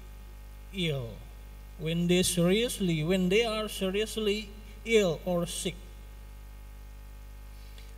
ill, 0.74 1.10
when 1.80 2.08
they 2.08 2.24
seriously, 2.24 3.04
when 3.04 3.30
they 3.30 3.46
are 3.46 3.68
seriously 3.68 4.50
ill 4.86 5.20
or 5.26 5.46
sick. 5.46 5.76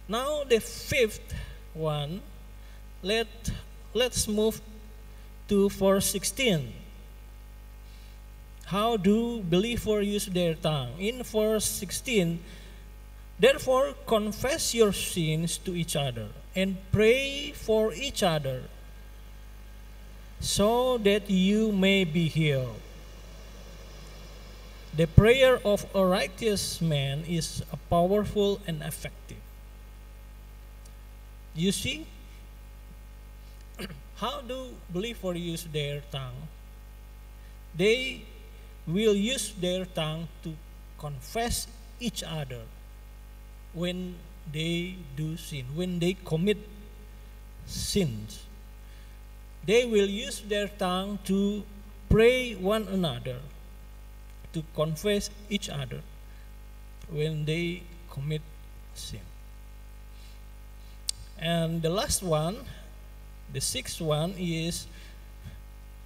Now 0.07 0.43
the 0.43 0.59
fifth 0.59 1.33
one, 1.73 2.21
let 3.01 3.27
let's 3.93 4.27
move 4.27 4.61
to 5.47 5.69
verse 5.69 6.05
16. 6.11 6.73
How 8.65 8.97
do 8.97 9.43
believers 9.43 10.07
use 10.07 10.25
their 10.25 10.55
tongue? 10.55 10.97
In 10.99 11.21
verse 11.21 11.65
16, 11.65 12.39
therefore 13.39 13.93
confess 14.07 14.73
your 14.73 14.91
sins 14.91 15.57
to 15.59 15.75
each 15.75 15.95
other 15.95 16.29
and 16.55 16.77
pray 16.91 17.51
for 17.51 17.93
each 17.93 18.23
other 18.23 18.63
so 20.39 20.97
that 20.99 21.29
you 21.29 21.71
may 21.71 22.03
be 22.03 22.27
healed. 22.27 22.81
The 24.95 25.08
prayer 25.08 25.60
of 25.67 25.86
a 25.93 26.05
righteous 26.05 26.79
man 26.79 27.27
is 27.27 27.63
powerful 27.89 28.62
and 28.65 28.81
effective. 28.81 29.43
You 31.53 31.73
see, 31.73 32.08
how 34.15 34.39
do 34.39 34.71
believers 34.89 35.38
use 35.38 35.63
their 35.67 35.99
tongue? 36.12 36.47
They 37.75 38.23
will 38.88 39.15
use 39.15 39.51
their 39.60 39.84
tongue 39.84 40.29
to 40.43 40.55
confess 40.97 41.67
each 41.99 42.23
other 42.23 42.63
when 43.73 44.15
they 44.51 44.95
do 45.17 45.36
sin, 45.36 45.65
when 45.75 45.99
they 45.99 46.15
commit 46.23 46.58
sins. 47.65 48.47
They 49.65 49.84
will 49.84 50.08
use 50.08 50.39
their 50.39 50.69
tongue 50.69 51.19
to 51.25 51.63
pray 52.10 52.55
one 52.55 52.88
another, 52.88 53.39
to 54.56 54.63
confess 54.74 55.30
each 55.52 55.68
other 55.68 56.00
when 57.12 57.44
they 57.44 57.84
commit 58.10 58.41
sin. 58.96 59.20
And 61.38 61.84
the 61.84 61.91
last 61.91 62.24
one, 62.24 62.63
the 63.52 63.60
sixth 63.60 64.00
one 64.00 64.34
is 64.39 64.88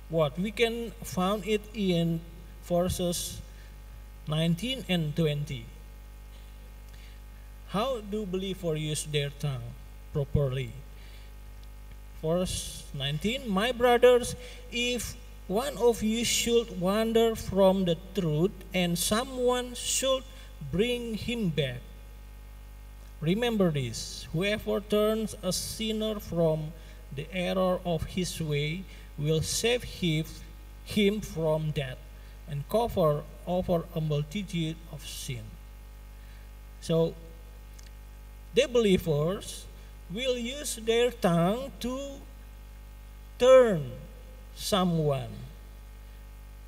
what 0.09 0.33
we 0.39 0.49
can 0.49 0.89
found 1.05 1.45
it 1.45 1.61
in 1.77 2.21
verses 2.65 3.37
19 4.27 4.85
and 4.89 5.15
20. 5.15 5.65
How 7.69 8.01
do 8.01 8.25
believers 8.25 8.81
use 8.81 9.03
their 9.05 9.29
tongue 9.29 9.77
properly? 10.11 10.73
Verse 12.25 12.83
19 12.97 13.47
My 13.47 13.71
brothers, 13.71 14.35
if 14.73 15.13
one 15.49 15.75
of 15.79 16.03
you 16.03 16.23
should 16.23 16.79
wander 16.79 17.33
from 17.33 17.83
the 17.85 17.97
truth 18.13 18.53
and 18.71 18.93
someone 18.93 19.73
should 19.73 20.21
bring 20.71 21.15
him 21.15 21.49
back, 21.49 21.81
remember 23.19 23.71
this 23.71 24.27
whoever 24.31 24.79
turns 24.79 25.33
a 25.41 25.51
sinner 25.51 26.19
from 26.19 26.71
the 27.15 27.25
error 27.33 27.79
of 27.83 28.03
his 28.13 28.39
way 28.39 28.83
will 29.17 29.41
save 29.41 29.81
him, 30.85 31.19
from 31.19 31.71
death 31.71 31.97
and 32.47 32.69
cover 32.69 33.23
over 33.47 33.85
a 33.95 34.01
multitude 34.01 34.77
of 34.91 35.01
sin. 35.01 35.43
So, 36.79 37.15
the 38.53 38.67
believers 38.67 39.65
will 40.13 40.37
use 40.37 40.75
their 40.75 41.09
tongue 41.09 41.71
to 41.79 42.21
turn 43.39 43.91
someone 44.59 45.31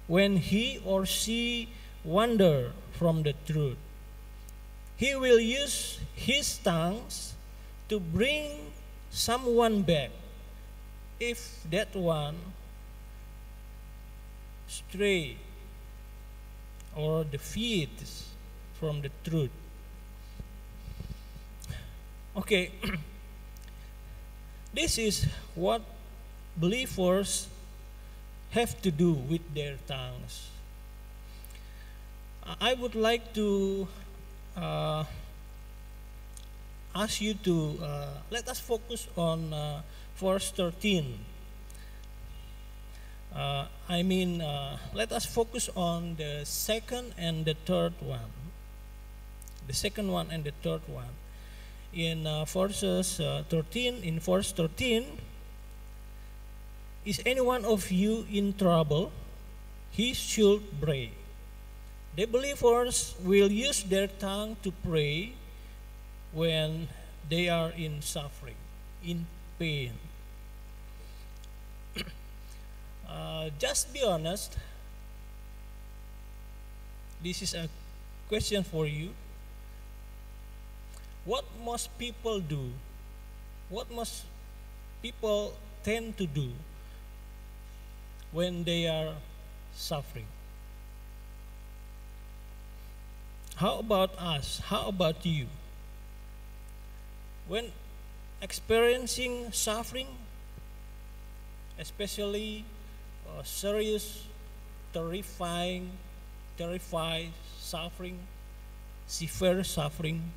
when 0.08 0.38
he 0.38 0.80
or 0.86 1.06
she 1.06 1.68
wander 2.04 2.72
from 2.96 3.24
the 3.24 3.36
truth. 3.46 3.78
He 4.96 5.14
will 5.16 5.40
use 5.40 6.00
his 6.16 6.58
tongues 6.58 7.34
to 7.90 8.00
bring 8.00 8.72
someone 9.12 9.84
back 9.84 10.12
if 11.20 11.62
that 11.70 11.94
one 11.96 12.38
stray 14.68 15.36
or 16.96 17.24
defeats 17.24 18.32
from 18.80 19.02
the 19.02 19.12
truth. 19.28 19.52
Okay, 22.38 22.72
this 24.74 24.98
is 24.98 25.28
what 25.56 25.84
believers 26.56 27.51
have 28.52 28.82
to 28.82 28.92
do 28.92 29.14
with 29.14 29.42
their 29.54 29.78
tongues. 29.88 30.50
I 32.60 32.74
would 32.74 32.96
like 32.96 33.34
to 33.34 33.88
uh, 34.58 35.06
ask 36.96 37.22
you 37.22 37.34
to 37.34 37.80
uh, 37.82 38.08
let 38.30 38.48
us 38.50 38.60
focus 38.60 39.08
on 39.16 39.54
uh, 39.54 39.82
verse 40.18 40.52
13. 40.52 41.20
Uh, 43.34 43.66
I 43.88 44.04
mean, 44.04 44.42
uh, 44.42 44.78
let 44.94 45.12
us 45.12 45.26
focus 45.26 45.70
on 45.76 46.16
the 46.16 46.42
second 46.44 47.14
and 47.18 47.46
the 47.46 47.56
third 47.66 47.94
one. 48.02 48.36
The 49.68 49.74
second 49.74 50.12
one 50.12 50.28
and 50.30 50.44
the 50.44 50.52
third 50.64 50.82
one. 50.88 51.16
In 51.94 52.28
uh, 52.28 52.46
verses 52.46 53.20
uh, 53.20 53.44
13, 53.48 54.04
in 54.04 54.20
verse 54.20 54.52
13, 54.52 55.06
is 57.06 57.22
any 57.26 57.42
one 57.42 57.66
of 57.66 57.90
you 57.92 58.26
in 58.32 58.54
trouble? 58.54 59.12
He 59.92 60.14
should 60.14 60.62
pray. 60.80 61.12
The 62.16 62.26
believers 62.26 63.16
will 63.24 63.52
use 63.52 63.84
their 63.84 64.08
tongue 64.08 64.58
to 64.64 64.72
pray 64.86 65.34
when 66.32 66.88
they 67.28 67.50
are 67.50 67.72
in 67.72 68.02
suffering, 68.02 68.60
in 69.04 69.26
pain. 69.58 69.94
uh, 73.10 73.50
just 73.58 73.94
be 73.94 74.04
honest. 74.04 74.58
This 77.24 77.42
is 77.42 77.54
a 77.54 77.70
question 78.28 78.64
for 78.64 78.86
you. 78.86 79.14
What 81.26 81.46
most 81.64 81.98
people 81.98 82.40
do, 82.40 82.72
what 83.70 83.90
most 83.92 84.26
people 85.02 85.54
tend 85.84 86.18
to 86.18 86.26
do 86.26 86.52
when 88.32 88.64
they 88.64 88.88
are 88.88 89.14
suffering? 89.76 90.28
How 93.56 93.80
about 93.80 94.18
us? 94.18 94.60
How 94.66 94.88
about 94.88 95.26
you? 95.26 95.48
When 97.48 97.72
experiencing 98.42 99.52
suffering, 99.52 100.08
especially 101.78 102.66
uh, 103.28 103.44
serious, 103.44 104.26
terrifying, 104.94 105.92
terrified 106.58 107.30
suffering, 107.60 108.20
severe 109.06 109.64
suffering, 109.64 110.32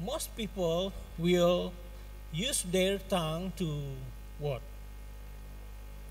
most 0.00 0.36
people 0.36 0.92
will 1.18 1.72
use 2.32 2.62
their 2.64 2.98
tongue 2.98 3.52
to 3.56 3.96
what? 4.38 4.60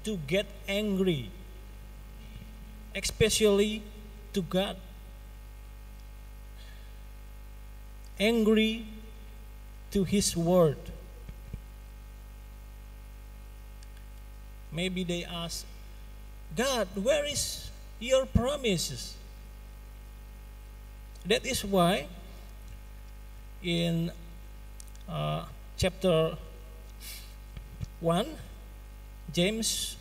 To 0.03 0.17
get 0.27 0.47
angry, 0.67 1.29
especially 2.95 3.83
to 4.33 4.41
God. 4.41 4.77
Angry 8.19 8.85
to 9.91 10.03
His 10.03 10.35
Word. 10.35 10.77
Maybe 14.71 15.03
they 15.03 15.25
ask, 15.25 15.65
God, 16.55 16.87
where 16.95 17.25
is 17.25 17.69
your 17.99 18.25
promises? 18.25 19.15
That 21.25 21.45
is 21.45 21.65
why 21.65 22.07
in 23.61 24.11
uh, 25.07 25.45
chapter 25.77 26.37
1, 27.99 28.25
James 29.31 29.95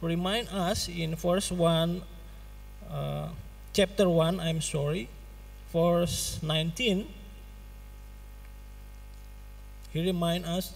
remind 0.00 0.48
us 0.48 0.88
in 0.88 1.16
verse 1.16 1.50
1, 1.50 2.02
uh, 2.90 3.28
chapter 3.72 4.08
1, 4.08 4.38
I'm 4.38 4.60
sorry, 4.60 5.08
verse 5.72 6.38
19, 6.42 7.08
he 9.92 10.04
remind 10.04 10.46
us, 10.46 10.74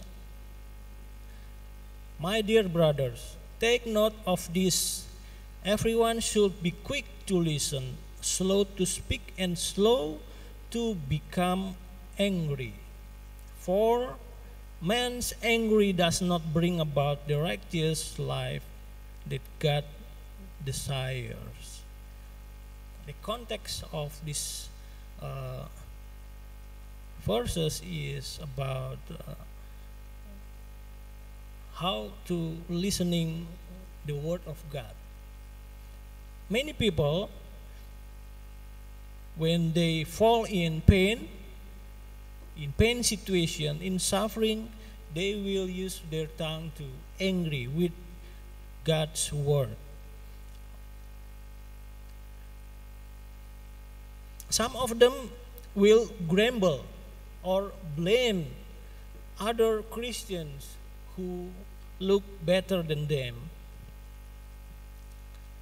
My 2.19 2.41
dear 2.41 2.67
brothers, 2.67 3.35
take 3.59 3.85
note 3.85 4.13
of 4.25 4.51
this. 4.53 5.05
Everyone 5.63 6.19
should 6.19 6.61
be 6.61 6.71
quick 6.71 7.05
to 7.27 7.37
listen, 7.37 7.97
slow 8.21 8.63
to 8.63 8.85
speak, 8.85 9.33
and 9.37 9.57
slow 9.57 10.19
to 10.71 10.95
become 10.95 11.75
angry. 12.19 12.73
For 13.59 14.15
man's 14.81 15.33
angry 15.41 15.91
does 15.93 16.21
not 16.21 16.53
bring 16.53 16.79
about 16.79 17.27
the 17.27 17.39
righteous 17.39 18.19
life 18.19 18.63
that 19.25 19.41
God 19.59 19.83
desires. 20.63 21.81
The 23.05 23.13
context 23.23 23.83
of 23.91 24.19
this 24.25 24.69
uh, 25.21 25.65
verses 27.23 27.81
is 27.85 28.39
about 28.43 28.99
uh, 29.11 29.33
how 31.75 32.11
to 32.25 32.57
listening 32.69 33.47
the 34.05 34.15
word 34.15 34.41
of 34.47 34.57
God. 34.71 34.95
Many 36.49 36.73
people, 36.73 37.29
when 39.35 39.73
they 39.73 40.03
fall 40.03 40.45
in 40.45 40.81
pain, 40.81 41.27
in 42.59 42.73
pain 42.73 43.03
situation, 43.03 43.81
in 43.81 43.99
suffering, 43.99 44.69
they 45.13 45.35
will 45.35 45.69
use 45.69 46.01
their 46.09 46.27
tongue 46.37 46.71
to 46.77 46.83
angry 47.19 47.67
with 47.67 47.91
God's 48.83 49.31
word. 49.31 49.75
Some 54.49 54.75
of 54.75 54.99
them 54.99 55.13
will 55.75 56.09
grumble 56.27 56.85
or 57.43 57.71
blame 57.95 58.47
other 59.39 59.81
Christians 59.83 60.75
who 61.15 61.49
look 61.99 62.23
better 62.45 62.81
than 62.81 63.07
them. 63.07 63.35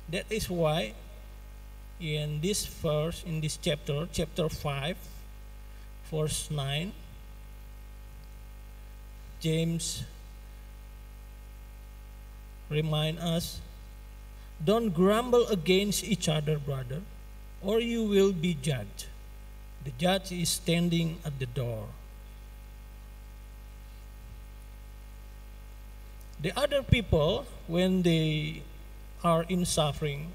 That 0.10 0.26
is 0.30 0.50
why 0.50 0.94
in 2.00 2.42
this 2.42 2.66
verse, 2.66 3.24
in 3.26 3.42
this 3.42 3.58
chapter, 3.58 4.08
chapter 4.12 4.50
5, 4.50 4.98
verse 6.12 6.50
9, 6.52 6.92
James 9.40 10.04
remind 12.70 13.20
us 13.20 13.60
don't 14.64 14.90
grumble 14.90 15.48
against 15.48 16.04
each 16.04 16.30
other, 16.30 16.58
brother, 16.58 17.02
or 17.62 17.80
you 17.80 18.04
will 18.04 18.32
be 18.32 18.54
judged. 18.54 19.08
The 19.84 19.92
judge 19.98 20.32
is 20.32 20.50
standing 20.50 21.20
at 21.26 21.38
the 21.40 21.46
door. 21.46 21.88
The 26.42 26.58
other 26.58 26.84
people, 26.84 27.46
when 27.68 28.02
they 28.04 28.64
are 29.24 29.44
in 29.50 29.66
suffering, 29.66 30.32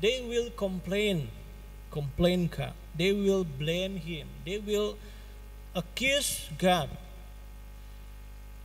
they 0.00 0.24
will 0.26 0.50
complain, 0.50 1.28
complain 1.90 2.48
God. 2.48 2.72
They 2.96 3.12
will 3.12 3.44
blame 3.44 3.96
Him. 3.96 4.28
They 4.44 4.58
will 4.58 4.96
accuse 5.74 6.48
God. 6.58 6.90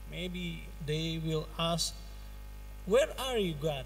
Maybe 0.09 0.63
they 0.85 1.21
will 1.23 1.47
ask, 1.57 1.93
Where 2.85 3.09
are 3.19 3.38
you, 3.38 3.55
God? 3.61 3.85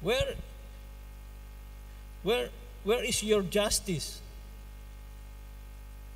Where, 0.00 0.34
where, 2.22 2.48
where 2.84 3.02
is 3.02 3.22
your 3.22 3.42
justice? 3.42 4.20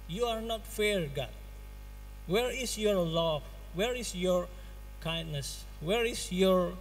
You 0.08 0.24
are 0.24 0.40
not 0.40 0.66
fair, 0.66 1.06
God. 1.06 1.32
Where 2.26 2.50
is 2.50 2.76
your 2.76 2.96
love? 2.96 3.42
Where 3.74 3.94
is 3.94 4.14
your 4.14 4.48
kindness? 5.00 5.64
Where 5.80 6.04
is 6.04 6.32
your 6.32 6.72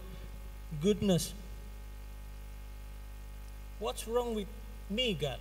goodness? 0.82 1.34
What's 3.80 4.08
wrong 4.08 4.34
with 4.34 4.48
me, 4.90 5.13
God? 5.13 5.38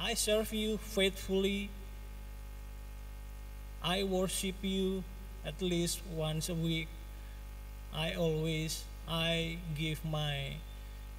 I 0.00 0.14
serve 0.14 0.54
you 0.54 0.78
faithfully. 0.78 1.68
I 3.82 4.02
worship 4.04 4.56
you 4.62 5.04
at 5.44 5.60
least 5.60 6.00
once 6.08 6.48
a 6.48 6.54
week. 6.54 6.88
I 7.92 8.14
always 8.14 8.84
I 9.06 9.58
give 9.76 10.04
my 10.04 10.56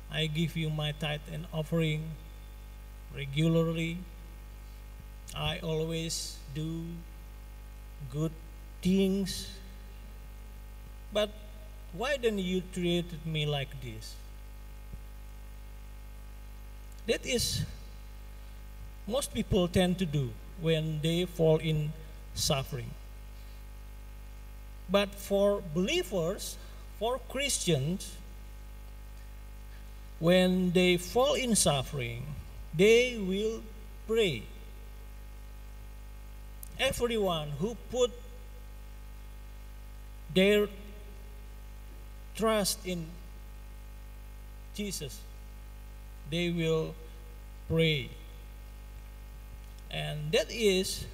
I 0.10 0.26
give 0.26 0.58
you 0.58 0.72
my 0.72 0.94
tithe 0.94 1.30
and 1.32 1.46
offering 1.54 2.10
regularly. 3.14 4.00
I 5.36 5.60
always 5.60 6.38
do 6.56 6.86
good 8.10 8.34
things. 8.82 9.48
But 11.14 11.30
why 11.94 12.18
don't 12.18 12.40
you 12.40 12.64
treat 12.74 13.06
me 13.26 13.46
like 13.46 13.78
this? 13.82 14.16
That 17.12 17.26
is 17.26 17.66
most 19.06 19.34
people 19.34 19.68
tend 19.68 20.00
to 20.00 20.06
do 20.06 20.32
when 20.62 21.02
they 21.04 21.26
fall 21.26 21.58
in 21.58 21.92
suffering. 22.34 22.92
But 24.90 25.14
for 25.16 25.62
believers, 25.76 26.56
for 27.00 27.20
Christians, 27.28 28.16
when 30.20 30.72
they 30.72 30.96
fall 30.96 31.34
in 31.34 31.54
suffering, 31.54 32.24
they 32.74 33.20
will 33.20 33.62
pray. 34.08 34.44
Everyone 36.80 37.50
who 37.60 37.76
put 37.92 38.12
their 40.34 40.70
trust 42.38 42.80
in 42.88 43.08
Jesus, 44.74 45.20
they 46.32 46.50
will 46.50 46.96
pray. 47.68 48.10
And 49.92 50.32
that 50.32 50.48
is 50.50 51.06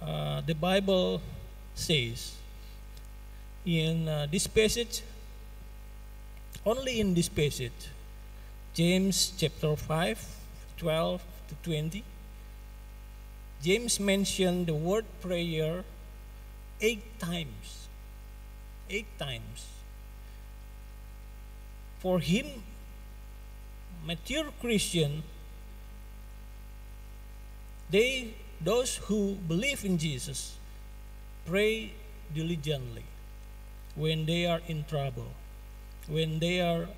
uh, 0.00 0.40
the 0.46 0.54
Bible 0.54 1.20
says 1.74 2.36
in 3.66 4.08
uh, 4.08 4.28
this 4.30 4.46
passage, 4.46 5.02
only 6.64 7.00
in 7.00 7.14
this 7.14 7.28
passage, 7.28 7.90
James 8.72 9.32
chapter 9.36 9.74
5, 9.74 10.26
12 10.78 11.22
to 11.48 11.54
20, 11.68 12.04
James 13.62 13.98
mentioned 13.98 14.66
the 14.66 14.74
word 14.74 15.06
prayer 15.20 15.82
eight 16.80 17.18
times. 17.18 17.88
Eight 18.90 19.08
times. 19.18 19.73
For 22.04 22.20
him, 22.20 22.44
mature 24.04 24.52
Christian, 24.60 25.22
they 27.88 28.34
those 28.60 28.96
who 29.08 29.36
believe 29.48 29.86
in 29.86 29.96
Jesus 29.96 30.58
pray 31.46 31.92
diligently 32.34 33.04
when 33.96 34.26
they 34.26 34.44
are 34.44 34.60
in 34.68 34.84
trouble, 34.84 35.32
when 36.06 36.40
they 36.40 36.60
are 36.60 36.88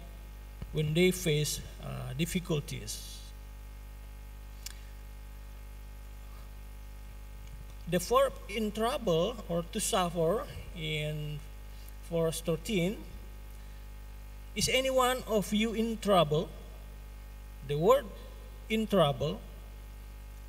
when 0.73 0.93
they 0.93 1.13
face 1.13 1.61
uh, 1.85 2.13
difficulties. 2.19 3.23
The 7.89 8.01
verb 8.01 8.33
in 8.49 8.73
trouble 8.73 9.37
or 9.49 9.63
to 9.71 9.79
suffer 9.79 10.43
in 10.75 11.39
verse 12.11 12.41
13 12.41 13.16
is 14.57 14.73
any 14.73 14.89
one 14.89 15.23
of 15.29 15.53
you 15.53 15.77
in 15.77 16.01
trouble? 16.01 16.49
The 17.69 17.77
word 17.77 18.09
in 18.73 18.89
trouble 18.89 19.39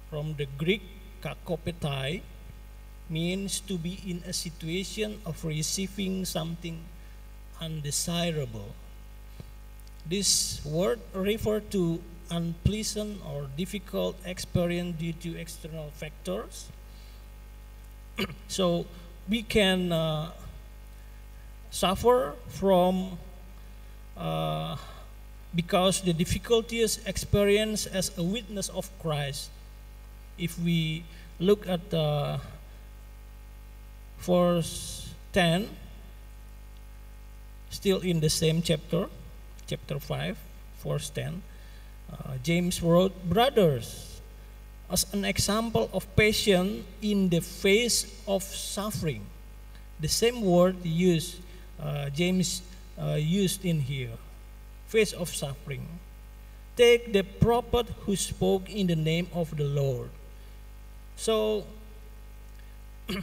from 0.10 0.40
the 0.40 0.48
Greek 0.58 0.82
kakopathei 1.22 2.24
means 3.10 3.60
to 3.68 3.78
be 3.78 4.00
in 4.08 4.24
a 4.26 4.32
situation 4.32 5.20
of 5.26 5.44
receiving 5.44 6.24
something 6.24 6.80
undesirable. 7.60 8.72
This 10.08 10.64
word 10.64 11.00
refers 11.14 11.64
to 11.72 12.02
unpleasant 12.32 13.20
or 13.28 13.48
difficult 13.58 14.16
experience 14.24 15.00
due 15.00 15.14
to 15.14 15.36
external 15.36 15.92
factors. 15.92 16.72
so 18.48 18.86
we 19.28 19.44
can 19.44 19.92
uh, 19.92 20.32
suffer 21.72 22.36
from 22.48 23.20
uh, 24.18 24.78
because 25.56 26.02
the 26.02 26.14
difficulties 26.14 27.00
experienced 27.06 27.88
as 27.94 28.12
a 28.18 28.24
witness 28.24 28.70
of 28.70 28.90
Christ 29.00 29.50
if 30.38 30.60
we 30.60 31.04
look 31.40 31.68
at 31.68 31.90
the 31.90 32.40
verse 34.20 35.10
10, 35.34 35.70
still 37.70 38.00
in 38.02 38.20
the 38.20 38.30
same 38.30 38.62
chapter, 38.62 39.08
chapter 39.68 40.00
5, 40.00 40.38
verse 40.84 41.10
10, 41.10 41.42
uh, 42.12 42.16
James 42.44 42.82
wrote, 42.82 43.14
Brothers, 43.28 44.22
as 44.90 45.06
an 45.14 45.26
example 45.26 45.90
of 45.94 46.08
patience 46.16 46.86
in 47.02 47.30
the 47.30 47.42
face 47.42 48.06
of 48.28 48.44
suffering. 48.44 49.26
The 50.00 50.08
same 50.08 50.42
word 50.42 50.86
used, 50.86 51.42
uh, 51.82 52.10
James 52.10 52.62
uh, 53.02 53.16
used 53.16 53.66
in 53.66 53.82
here, 53.82 54.18
face 54.88 55.14
of 55.14 55.30
suffering. 55.30 56.00
Take 56.76 57.14
the 57.14 57.24
prophet 57.24 57.88
who 58.06 58.16
spoke 58.16 58.70
in 58.70 58.88
the 58.88 58.96
name 58.96 59.28
of 59.34 59.56
the 59.58 59.64
Lord. 59.64 60.10
So, 61.16 61.66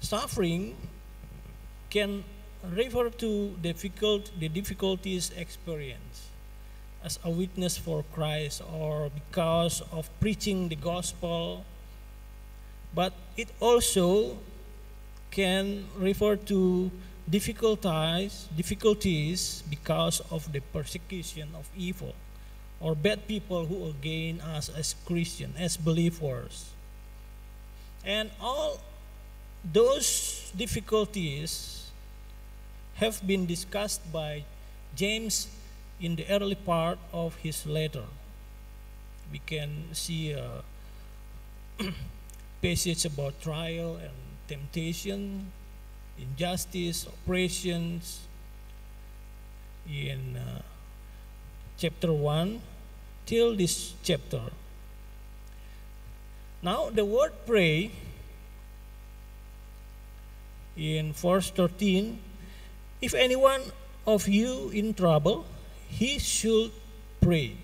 suffering 0.00 0.76
can 1.90 2.24
refer 2.64 3.10
to 3.10 3.56
difficult, 3.62 4.30
the 4.38 4.48
difficulties 4.48 5.30
experienced 5.36 6.28
as 7.04 7.18
a 7.24 7.30
witness 7.30 7.76
for 7.78 8.04
Christ 8.12 8.62
or 8.72 9.10
because 9.10 9.82
of 9.92 10.10
preaching 10.20 10.68
the 10.68 10.76
gospel. 10.76 11.64
But 12.94 13.12
it 13.36 13.48
also 13.60 14.38
can 15.30 15.86
refer 15.96 16.36
to 16.36 16.90
difficulties, 17.28 18.48
difficulties 18.56 19.62
because 19.68 20.20
of 20.30 20.50
the 20.52 20.60
persecution 20.72 21.48
of 21.54 21.68
evil 21.76 22.14
or 22.80 22.94
bad 22.94 23.26
people 23.26 23.66
who 23.66 23.90
again 23.90 24.40
us 24.40 24.68
as 24.68 24.94
Christian, 25.04 25.52
as 25.58 25.76
believers. 25.76 26.70
And 28.04 28.30
all 28.40 28.80
those 29.64 30.52
difficulties 30.56 31.90
have 32.96 33.20
been 33.26 33.46
discussed 33.46 34.00
by 34.12 34.44
James 34.94 35.48
in 36.00 36.16
the 36.16 36.26
early 36.30 36.54
part 36.54 36.98
of 37.12 37.34
his 37.36 37.66
letter. 37.66 38.06
We 39.30 39.40
can 39.44 39.92
see 39.92 40.32
a 40.32 40.62
passage 42.62 43.04
about 43.04 43.42
trial 43.42 43.96
and 43.96 44.14
temptation, 44.46 45.52
injustice, 46.20 47.06
oppressions 47.06 48.26
in 49.88 50.36
uh, 50.36 50.62
chapter 51.78 52.12
1 52.12 52.60
till 53.26 53.56
this 53.56 53.94
chapter. 54.02 54.42
Now, 56.62 56.90
the 56.90 57.04
word 57.04 57.32
pray 57.46 57.92
in 60.76 61.12
verse 61.12 61.50
13 61.50 62.18
if 63.00 63.14
anyone 63.14 63.62
of 64.06 64.26
you 64.26 64.70
in 64.70 64.92
trouble, 64.94 65.46
he 65.88 66.18
should 66.18 66.72
pray. 67.20 67.54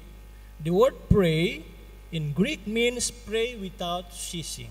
The 0.63 0.71
word 0.71 0.95
pray 1.11 1.65
in 2.13 2.33
Greek 2.33 2.67
means 2.67 3.11
pray 3.11 3.57
without 3.57 4.15
ceasing. 4.15 4.71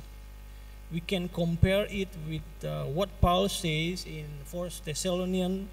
We 0.91 0.99
can 0.99 1.29
compare 1.29 1.87
it 1.89 2.09
with 2.27 2.41
uh, 2.63 2.85
what 2.85 3.09
Paul 3.19 3.49
says 3.49 4.05
in 4.05 4.25
1 4.49 4.69
Thessalonians 4.85 5.69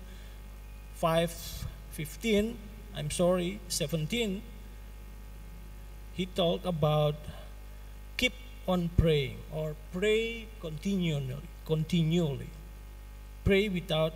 5:15, 1.01 2.57
I'm 2.97 3.11
sorry, 3.11 3.61
17. 3.69 4.43
He 6.13 6.27
talked 6.27 6.67
about 6.67 7.17
keep 8.17 8.35
on 8.69 8.91
praying 8.97 9.39
or 9.53 9.77
pray 9.93 10.49
continually, 10.61 11.41
continually. 11.65 12.51
Pray 13.45 13.69
without 13.69 14.13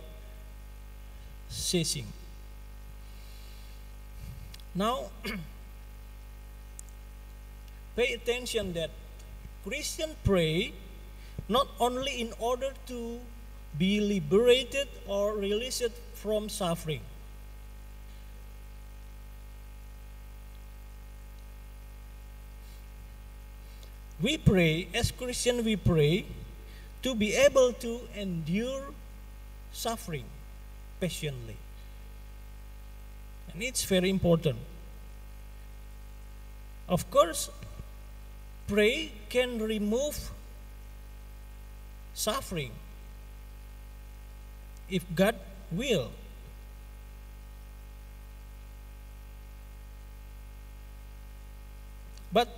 ceasing. 1.49 2.05
Now, 4.75 5.09
pay 7.95 8.13
attention 8.13 8.73
that 8.73 8.91
Christian 9.63 10.11
pray 10.23 10.73
not 11.47 11.67
only 11.79 12.21
in 12.21 12.33
order 12.39 12.71
to 12.87 13.19
be 13.77 13.99
liberated 13.99 14.87
or 15.07 15.33
released 15.33 15.91
from 16.13 16.49
suffering. 16.49 17.01
We 24.21 24.37
pray, 24.37 24.87
as 24.93 25.11
Christian, 25.11 25.63
we 25.63 25.75
pray 25.75 26.25
to 27.03 27.13
be 27.13 27.35
able 27.35 27.73
to 27.73 28.07
endure 28.15 28.93
suffering 29.73 30.23
patiently. 30.99 31.57
And 33.53 33.61
it's 33.61 33.83
very 33.83 34.09
important. 34.09 34.57
Of 36.87 37.09
course, 37.11 37.49
pray 38.67 39.11
can 39.29 39.59
remove 39.59 40.31
suffering 42.15 42.71
if 44.89 45.03
God 45.13 45.35
will. 45.71 46.09
But 52.31 52.49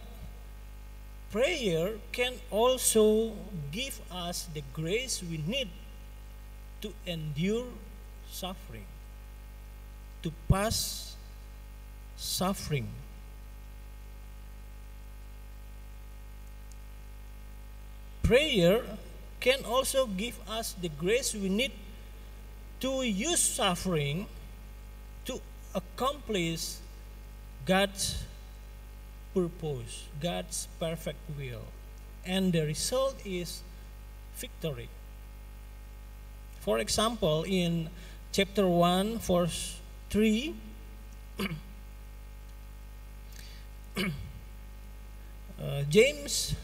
prayer 1.31 1.97
can 2.11 2.33
also 2.49 3.33
give 3.71 3.99
us 4.11 4.47
the 4.53 4.63
grace 4.73 5.21
we 5.21 5.37
need 5.37 5.69
to 6.81 6.93
endure 7.05 7.65
suffering, 8.31 8.85
to 10.23 10.31
pass 10.49 11.15
suffering. 12.15 12.87
Prayer 18.23 18.83
can 19.39 19.63
also 19.65 20.07
give 20.07 20.39
us 20.49 20.73
the 20.73 20.89
grace 20.89 21.33
we 21.33 21.49
need 21.49 21.71
to 22.79 23.03
use 23.03 23.39
suffering 23.39 24.27
to 25.25 25.39
accomplish 25.73 26.75
God's 27.65 28.23
purpose, 29.33 30.05
God's 30.21 30.67
perfect 30.79 31.19
will. 31.37 31.65
And 32.25 32.51
the 32.53 32.65
result 32.65 33.15
is 33.25 33.61
victory. 34.35 34.89
For 36.59 36.79
example, 36.79 37.43
in 37.47 37.89
chapter 38.31 38.67
1, 38.67 39.19
verse 39.19 39.79
3, 40.09 40.55
uh, 43.97 45.83
James 45.89 46.55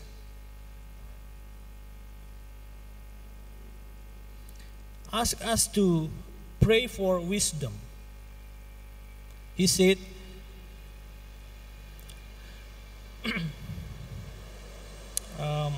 asked 5.14 5.42
us 5.44 5.68
to 5.68 6.10
pray 6.60 6.88
for 6.88 7.20
wisdom. 7.22 7.74
He 9.56 9.68
said, 9.68 10.00
um, 15.40 15.74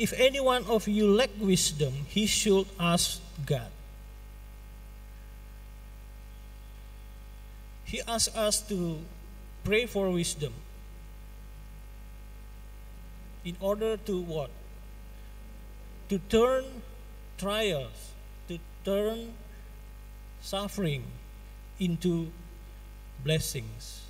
If 0.00 0.14
any 0.16 0.40
one 0.40 0.64
of 0.64 0.88
you 0.88 1.12
lack 1.12 1.28
wisdom, 1.38 1.92
he 2.08 2.24
should 2.24 2.64
ask 2.80 3.20
God. 3.44 3.68
He 7.84 8.00
asks 8.08 8.34
us 8.34 8.62
to 8.72 9.04
pray 9.62 9.84
for 9.84 10.08
wisdom. 10.08 10.54
In 13.44 13.56
order 13.60 13.96
to 13.96 14.20
what? 14.20 14.50
To 16.10 16.18
turn 16.28 16.64
trials, 17.38 18.12
to 18.48 18.58
turn 18.84 19.32
suffering 20.42 21.04
into 21.78 22.30
blessings. 23.24 24.04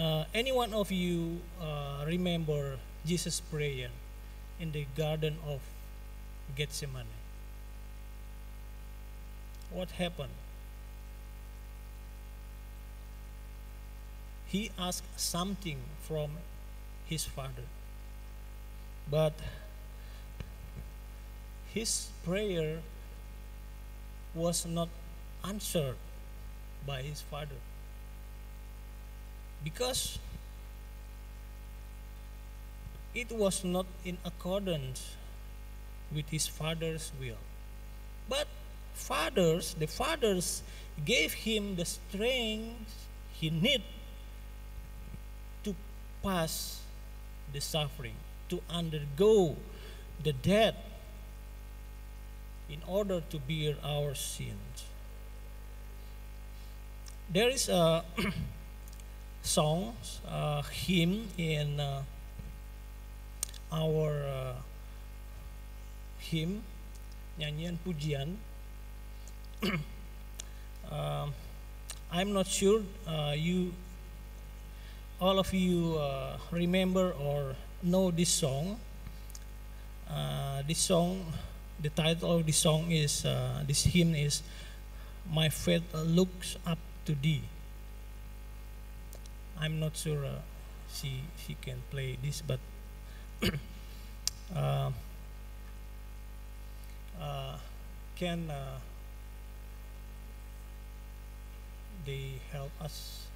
Uh, 0.00 0.24
any 0.32 0.50
one 0.50 0.72
of 0.72 0.90
you 0.90 1.40
uh, 1.60 2.04
remember 2.06 2.78
Jesus' 3.04 3.40
prayer 3.40 3.90
in 4.58 4.72
the 4.72 4.86
Garden 4.96 5.36
of 5.46 5.60
Gethsemane? 6.56 7.04
What 9.68 9.90
happened? 10.00 10.39
He 14.50 14.72
asked 14.76 15.20
something 15.20 15.78
from 16.02 16.30
his 17.06 17.24
father, 17.24 17.70
but 19.08 19.32
his 21.72 22.08
prayer 22.24 22.82
was 24.34 24.66
not 24.66 24.88
answered 25.44 25.96
by 26.84 27.02
his 27.02 27.20
father 27.20 27.62
because 29.62 30.18
it 33.14 33.30
was 33.30 33.62
not 33.62 33.86
in 34.04 34.18
accordance 34.24 35.14
with 36.12 36.28
his 36.28 36.48
father's 36.48 37.12
will. 37.20 37.38
But 38.28 38.48
fathers, 38.94 39.74
the 39.78 39.86
fathers 39.86 40.62
gave 41.04 41.34
him 41.34 41.76
the 41.76 41.84
strength 41.84 43.06
he 43.32 43.50
need 43.50 43.82
to 43.82 43.99
pass 46.22 46.80
the 47.52 47.60
suffering, 47.60 48.14
to 48.48 48.60
undergo 48.68 49.56
the 50.22 50.32
death 50.32 50.76
in 52.68 52.80
order 52.86 53.20
to 53.30 53.38
bear 53.38 53.74
our 53.82 54.14
sins. 54.14 54.84
There 57.28 57.48
is 57.48 57.68
a 57.68 58.04
song, 59.42 59.94
a 60.26 60.62
hymn 60.62 61.28
in 61.38 61.80
uh, 61.80 62.02
our 63.72 64.26
uh, 64.26 64.54
hymn, 66.18 66.62
nyanyian 67.38 67.78
pujian. 67.86 68.36
Um, 70.90 71.34
I'm 72.10 72.32
not 72.32 72.48
sure 72.48 72.82
uh, 73.06 73.34
you, 73.36 73.72
all 75.20 75.38
of 75.38 75.52
you 75.52 75.96
uh, 75.96 76.38
remember 76.50 77.12
or 77.12 77.54
know 77.82 78.10
this 78.10 78.30
song. 78.30 78.78
Uh, 80.10 80.62
this 80.66 80.78
song, 80.78 81.24
the 81.80 81.90
title 81.90 82.32
of 82.32 82.46
this 82.46 82.56
song 82.56 82.90
is, 82.90 83.22
this 83.66 83.84
hymn 83.84 84.14
is 84.14 84.42
my 85.28 85.48
faith 85.48 85.82
looks 85.94 86.56
up 86.66 86.78
to 87.06 87.14
thee. 87.14 87.42
I'm 89.58 89.78
not 89.78 89.96
sure 89.96 90.24
uh, 90.24 90.40
she 90.92 91.22
she 91.36 91.54
can 91.60 91.82
play 91.90 92.16
this, 92.22 92.42
but 92.42 92.58
uh, 94.56 94.90
uh, 97.20 97.56
can 98.16 98.50
uh, 98.50 98.80
they 102.06 102.40
help 102.52 102.72
us? 102.80 103.29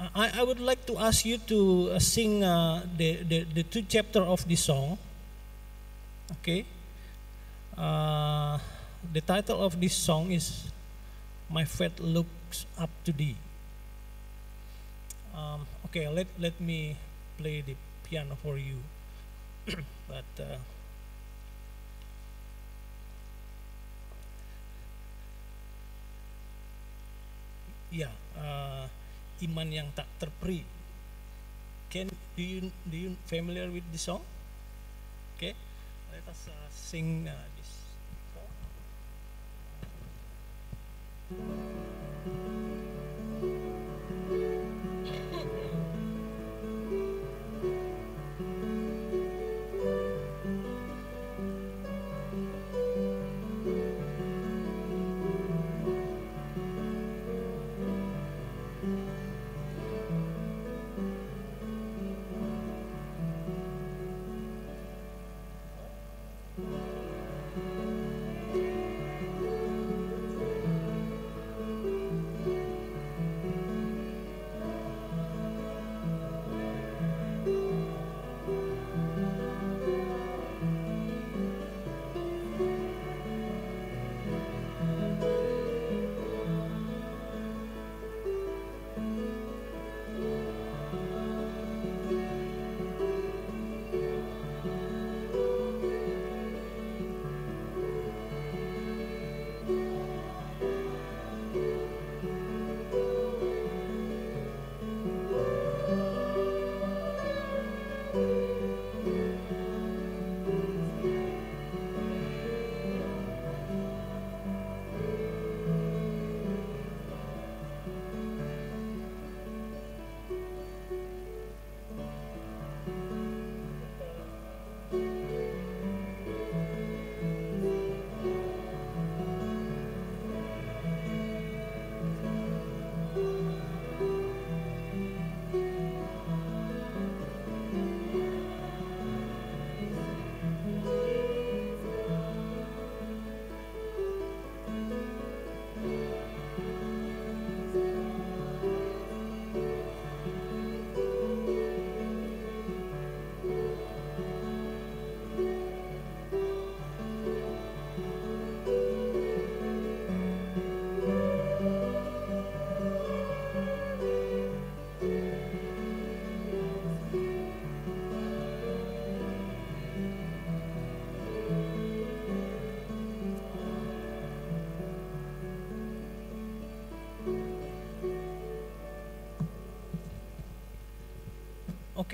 I, 0.00 0.40
I 0.40 0.42
would 0.42 0.58
like 0.58 0.86
to 0.86 0.98
ask 0.98 1.24
you 1.24 1.38
to 1.46 1.90
uh, 1.94 1.98
sing 1.98 2.42
uh, 2.42 2.82
the, 2.96 3.22
the, 3.22 3.44
the 3.44 3.62
two 3.62 3.82
chapter 3.82 4.20
of 4.20 4.46
the 4.46 4.56
song. 4.56 4.98
Okay. 6.40 6.66
Uh, 7.78 8.58
the 9.12 9.20
title 9.20 9.62
of 9.62 9.80
this 9.80 9.94
song 9.94 10.32
is 10.32 10.70
My 11.48 11.64
Faith 11.64 12.00
Looks 12.00 12.66
Up 12.78 12.90
to 13.04 13.12
Thee. 13.12 13.36
Um, 15.34 15.66
okay, 15.86 16.08
let, 16.08 16.26
let 16.38 16.60
me 16.60 16.96
play 17.38 17.60
the 17.60 17.76
piano 18.02 18.36
for 18.42 18.58
you. 18.58 18.78
but 20.08 20.24
uh, 20.40 20.58
yeah, 27.90 28.10
uh, 28.38 28.86
iman 29.44 29.68
yang 29.68 29.88
tak 29.92 30.08
terperi. 30.18 30.64
Can 31.92 32.10
do 32.34 32.42
you 32.42 32.72
do 32.88 32.96
you 32.96 33.10
familiar 33.30 33.70
with 33.70 33.86
the 33.94 34.00
song? 34.00 34.24
Okay, 35.36 35.54
let 36.10 36.26
us 36.26 36.50
uh, 36.50 36.66
sing 36.72 37.30
uh, 37.30 37.46
this. 37.54 37.70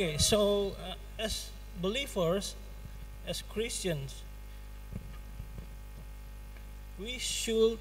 Okay, 0.01 0.17
so 0.17 0.73
uh, 0.81 0.97
as 1.21 1.51
believers, 1.77 2.57
as 3.29 3.45
Christians, 3.45 4.25
we 6.99 7.19
should 7.19 7.77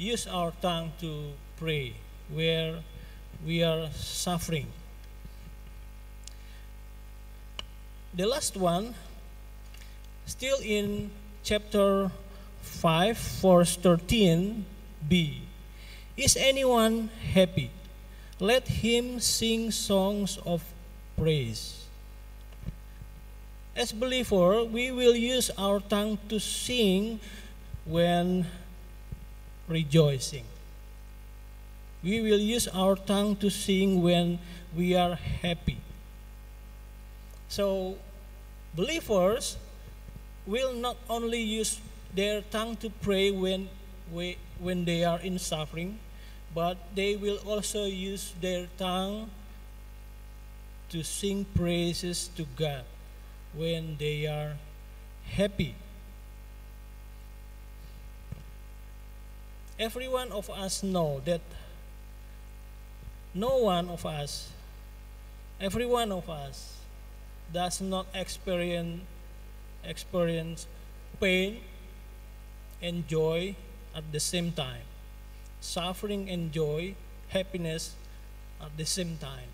use 0.00 0.26
our 0.26 0.56
tongue 0.62 0.96
to 1.04 1.36
pray 1.60 1.92
where 2.32 2.80
we 3.44 3.62
are 3.62 3.92
suffering. 3.92 4.72
The 8.16 8.24
last 8.24 8.56
one, 8.56 8.94
still 10.24 10.56
in 10.64 11.10
chapter 11.42 12.10
5, 12.62 13.44
verse 13.44 13.76
13b. 13.76 14.64
Is 16.16 16.34
anyone 16.40 17.10
happy? 17.34 17.70
Let 18.40 18.80
him 18.80 19.20
sing 19.20 19.70
songs 19.70 20.38
of 20.46 20.64
praise. 21.16 21.86
As 23.76 23.90
believer, 23.92 24.64
we 24.64 24.90
will 24.92 25.16
use 25.16 25.50
our 25.58 25.80
tongue 25.80 26.18
to 26.28 26.38
sing 26.38 27.18
when 27.84 28.46
rejoicing. 29.66 30.44
We 32.02 32.20
will 32.20 32.38
use 32.38 32.68
our 32.68 32.96
tongue 32.96 33.36
to 33.36 33.50
sing 33.50 34.02
when 34.02 34.38
we 34.76 34.94
are 34.94 35.16
happy. 35.16 35.78
So, 37.48 37.96
believers 38.74 39.56
will 40.46 40.72
not 40.74 40.96
only 41.08 41.40
use 41.40 41.80
their 42.14 42.42
tongue 42.42 42.76
to 42.76 42.90
pray 42.90 43.30
when, 43.30 43.68
when 44.60 44.84
they 44.84 45.04
are 45.04 45.18
in 45.20 45.38
suffering, 45.38 45.98
but 46.54 46.76
they 46.94 47.16
will 47.16 47.38
also 47.46 47.86
use 47.86 48.34
their 48.40 48.68
tongue 48.78 49.30
to 50.94 51.02
sing 51.02 51.44
praises 51.58 52.30
to 52.38 52.46
God 52.54 52.86
when 53.50 53.98
they 53.98 54.30
are 54.30 54.54
happy. 55.26 55.74
Every 59.76 60.06
one 60.06 60.30
of 60.30 60.46
us 60.48 60.84
know 60.84 61.18
that 61.24 61.40
no 63.34 63.58
one 63.58 63.90
of 63.90 64.06
us, 64.06 64.54
every 65.60 65.84
one 65.84 66.12
of 66.12 66.30
us 66.30 66.78
does 67.52 67.80
not 67.80 68.06
experience 68.14 69.02
experience 69.82 70.70
pain 71.18 71.58
and 72.80 73.02
joy 73.10 73.56
at 73.90 74.06
the 74.14 74.20
same 74.22 74.52
time. 74.52 74.86
Suffering 75.58 76.30
and 76.30 76.52
joy, 76.52 76.94
happiness 77.34 77.98
at 78.62 78.70
the 78.78 78.86
same 78.86 79.18
time 79.18 79.53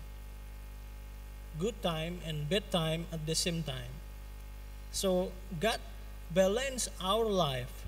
good 1.59 1.81
time 1.81 2.19
and 2.25 2.49
bad 2.49 2.69
time 2.71 3.05
at 3.11 3.25
the 3.25 3.35
same 3.35 3.63
time. 3.63 3.93
So 4.91 5.31
God 5.59 5.79
balance 6.33 6.89
our 7.01 7.25
life. 7.25 7.85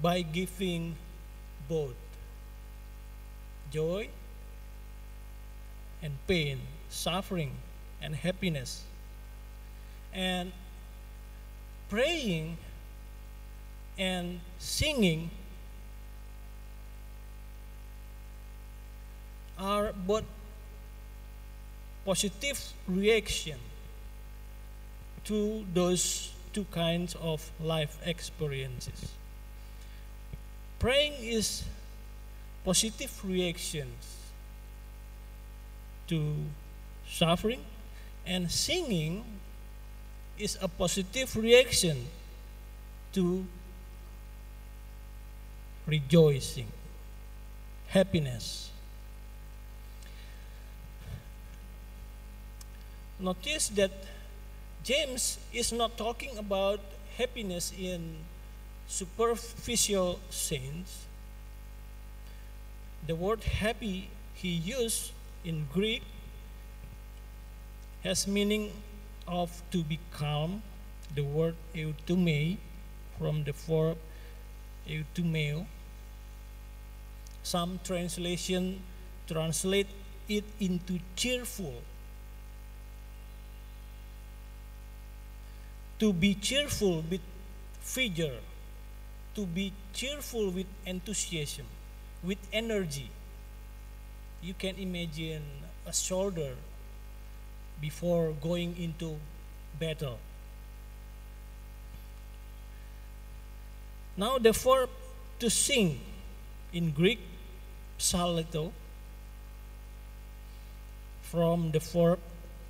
by 0.00 0.22
giving 0.22 0.96
both 1.68 1.94
joy 3.70 4.08
and 6.02 6.12
pain, 6.26 6.60
suffering 6.88 7.52
and 8.00 8.14
happiness. 8.16 8.82
And 10.12 10.52
praying 11.88 12.56
and 13.98 14.40
singing 14.58 15.30
are 19.58 19.92
both 19.92 20.24
positive 22.04 22.58
reaction 22.88 23.58
to 25.24 25.64
those 25.74 26.32
two 26.52 26.64
kinds 26.70 27.14
of 27.20 27.50
life 27.60 27.98
experiences. 28.04 29.12
Praying 30.78 31.14
is 31.20 31.64
positive 32.64 33.12
reactions 33.24 34.16
to 36.08 36.34
suffering 37.06 37.60
and 38.26 38.50
singing 38.50 39.24
is 40.38 40.58
a 40.60 40.68
positive 40.68 41.36
reaction 41.36 42.06
to 43.12 43.44
rejoicing, 45.86 46.68
happiness. 47.88 48.69
Notice 53.20 53.68
that 53.76 53.92
James 54.82 55.36
is 55.52 55.72
not 55.72 55.98
talking 55.98 56.38
about 56.38 56.80
happiness 57.18 57.70
in 57.76 58.24
superficial 58.88 60.18
sense. 60.30 61.04
The 63.06 63.14
word 63.14 63.44
happy 63.44 64.08
he 64.32 64.48
used 64.48 65.12
in 65.44 65.68
Greek 65.70 66.02
has 68.04 68.26
meaning 68.26 68.72
of 69.28 69.52
to 69.70 69.84
be 69.84 70.00
calm. 70.16 70.62
The 71.14 71.20
word 71.20 71.56
eutume 71.74 72.56
from 73.18 73.44
the 73.44 73.52
verb 73.52 73.98
eutumeo. 74.88 75.66
Some 77.42 77.80
translation 77.84 78.80
translate 79.28 79.88
it 80.26 80.44
into 80.58 81.00
cheerful. 81.16 81.82
To 86.00 86.12
be 86.12 86.34
cheerful 86.34 87.04
with 87.10 87.20
vigor, 87.84 88.40
to 89.34 89.44
be 89.44 89.72
cheerful 89.92 90.50
with 90.50 90.66
enthusiasm, 90.86 91.66
with 92.24 92.38
energy. 92.52 93.10
You 94.42 94.54
can 94.54 94.76
imagine 94.76 95.44
a 95.86 95.92
soldier 95.92 96.56
before 97.80 98.32
going 98.32 98.76
into 98.80 99.16
battle. 99.78 100.18
Now 104.16 104.38
the 104.38 104.52
verb 104.52 104.88
to 105.40 105.50
sing 105.50 106.00
in 106.72 106.92
Greek, 106.92 107.20
psallo, 107.98 108.72
from 111.22 111.70
the 111.72 111.78
verb 111.80 112.18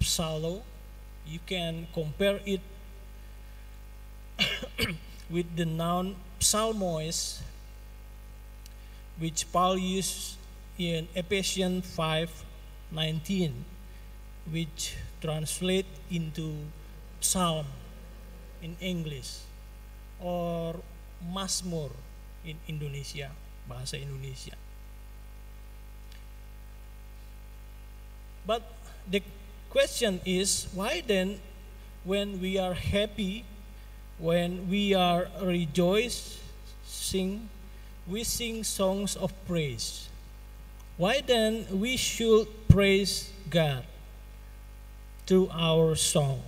psallo, 0.01 0.63
you 1.27 1.39
can 1.47 1.87
compare 1.95 2.41
it 2.45 2.61
with 5.31 5.47
the 5.57 5.65
noun 5.65 6.17
psalmos, 6.39 7.41
which 9.19 9.47
Paul 9.53 9.79
used 9.79 10.37
in 10.79 11.09
Ephesians 11.15 11.85
5:19, 11.97 13.53
which 14.49 14.97
translate 15.21 15.89
into 16.11 16.69
psalm 17.21 17.69
in 18.65 18.77
English 18.81 19.45
or 20.21 20.81
Mazmur 21.21 21.93
in 22.45 22.57
Indonesia, 22.69 23.33
bahasa 23.69 24.01
Indonesia. 24.01 24.57
But 28.49 28.65
the 29.05 29.21
question 29.69 30.21
is 30.25 30.67
why 30.73 31.05
then 31.05 31.39
when 32.05 32.41
we 32.41 32.57
are 32.57 32.73
happy, 32.73 33.45
when 34.21 34.69
we 34.69 34.93
are 34.93 35.29
rejoicing, 35.41 37.49
we 38.07 38.23
sing 38.23 38.63
songs 38.63 39.17
of 39.17 39.33
praise. 39.47 40.09
Why 40.99 41.23
then 41.25 41.65
we 41.73 41.97
should 41.97 42.47
praise 42.69 43.33
God 43.49 43.85
through 45.27 45.49
our 45.51 45.97
song? 45.97 46.43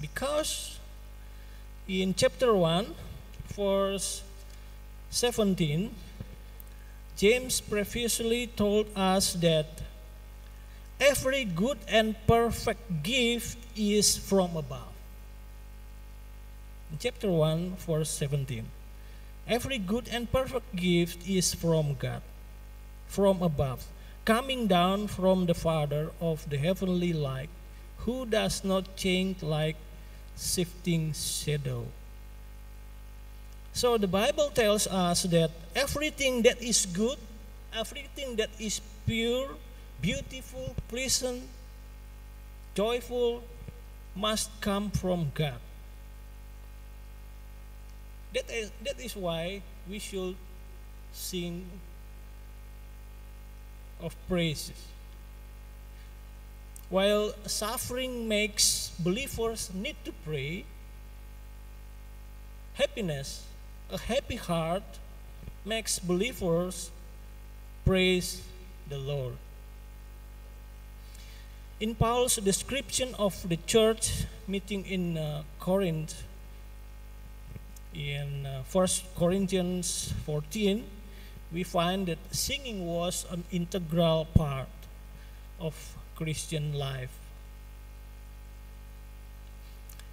Because 0.00 0.80
in 1.86 2.14
chapter 2.14 2.54
1, 2.54 2.86
verse 3.54 4.22
17, 5.10 5.94
James 7.16 7.60
previously 7.60 8.48
told 8.48 8.88
us 8.96 9.34
that 9.34 9.80
every 10.98 11.44
good 11.44 11.78
and 11.86 12.16
perfect 12.26 13.04
gift 13.04 13.58
is 13.76 14.18
from 14.18 14.56
above. 14.56 14.91
Chapter 16.98 17.30
1, 17.30 17.76
verse 17.86 18.10
17, 18.10 18.64
every 19.48 19.78
good 19.78 20.08
and 20.12 20.30
perfect 20.30 20.76
gift 20.76 21.26
is 21.26 21.54
from 21.54 21.96
God, 21.98 22.20
from 23.08 23.42
above, 23.42 23.86
coming 24.24 24.66
down 24.66 25.06
from 25.08 25.46
the 25.46 25.54
Father 25.54 26.10
of 26.20 26.48
the 26.50 26.58
heavenly 26.58 27.12
light, 27.12 27.48
who 28.04 28.26
does 28.26 28.62
not 28.62 28.94
change 28.94 29.42
like 29.42 29.76
shifting 30.36 31.12
shadow. 31.12 31.86
So 33.72 33.96
the 33.96 34.06
Bible 34.06 34.50
tells 34.52 34.86
us 34.86 35.22
that 35.24 35.50
everything 35.74 36.42
that 36.42 36.60
is 36.60 36.84
good, 36.84 37.16
everything 37.74 38.36
that 38.36 38.50
is 38.60 38.80
pure, 39.06 39.56
beautiful, 40.00 40.76
pleasant, 40.88 41.42
joyful, 42.74 43.42
must 44.14 44.50
come 44.60 44.90
from 44.90 45.32
God. 45.34 45.56
That 48.34 48.50
is, 48.50 48.70
that 48.84 49.00
is 49.00 49.14
why 49.14 49.62
we 49.88 49.98
should 49.98 50.36
sing 51.12 51.66
of 54.00 54.16
praises. 54.28 54.88
While 56.88 57.32
suffering 57.46 58.28
makes 58.28 58.92
believers 58.98 59.70
need 59.72 59.96
to 60.04 60.12
pray, 60.24 60.64
happiness, 62.74 63.44
a 63.90 63.98
happy 63.98 64.36
heart, 64.36 64.82
makes 65.64 65.98
believers 65.98 66.90
praise 67.84 68.42
the 68.88 68.98
Lord. 68.98 69.36
In 71.80 71.94
Paul's 71.94 72.36
description 72.36 73.14
of 73.18 73.48
the 73.48 73.56
church 73.56 74.24
meeting 74.46 74.84
in 74.86 75.18
uh, 75.18 75.42
Corinth, 75.58 76.22
in 77.94 78.46
uh, 78.46 78.62
1 78.70 78.88
Corinthians 79.16 80.12
14, 80.24 80.84
we 81.52 81.62
find 81.62 82.06
that 82.06 82.18
singing 82.30 82.86
was 82.86 83.26
an 83.30 83.44
integral 83.50 84.26
part 84.34 84.68
of 85.60 85.74
Christian 86.16 86.72
life. 86.74 87.12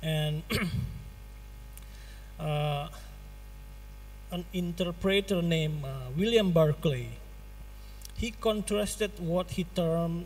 And 0.01 0.43
uh, 2.39 2.87
an 4.31 4.45
interpreter 4.53 5.41
named 5.41 5.83
uh, 5.83 6.11
William 6.17 6.51
Barclay, 6.51 7.07
he 8.15 8.31
contrasted 8.31 9.11
what 9.19 9.51
he 9.51 9.63
termed 9.63 10.25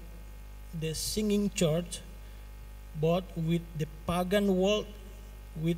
the 0.80 0.93
singing 0.95 1.51
church 1.51 2.01
both 2.95 3.24
with 3.36 3.62
the 3.78 3.88
pagan 4.06 4.56
world, 4.58 4.86
with 5.56 5.78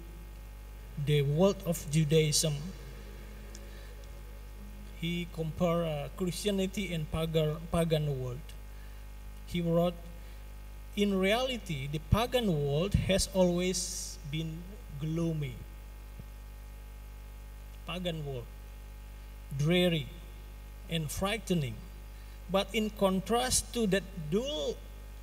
the 1.05 1.21
world 1.23 1.57
of 1.65 1.85
Judaism. 1.91 2.53
He 5.01 5.27
compared 5.33 5.85
uh, 5.85 6.07
Christianity 6.17 6.93
and 6.93 7.09
pagan, 7.11 7.57
pagan 7.71 8.19
world 8.19 8.39
he 9.45 9.61
wrote, 9.61 9.93
In 10.95 11.17
reality, 11.17 11.87
the 11.87 11.99
pagan 12.11 12.47
world 12.47 12.93
has 13.07 13.29
always 13.33 14.17
been 14.31 14.63
gloomy. 14.99 15.55
Pagan 17.87 18.25
world, 18.25 18.49
dreary 19.57 20.07
and 20.89 21.11
frightening. 21.11 21.75
But 22.51 22.67
in 22.73 22.89
contrast 22.89 23.73
to 23.73 23.87
that 23.87 24.03
dull 24.31 24.77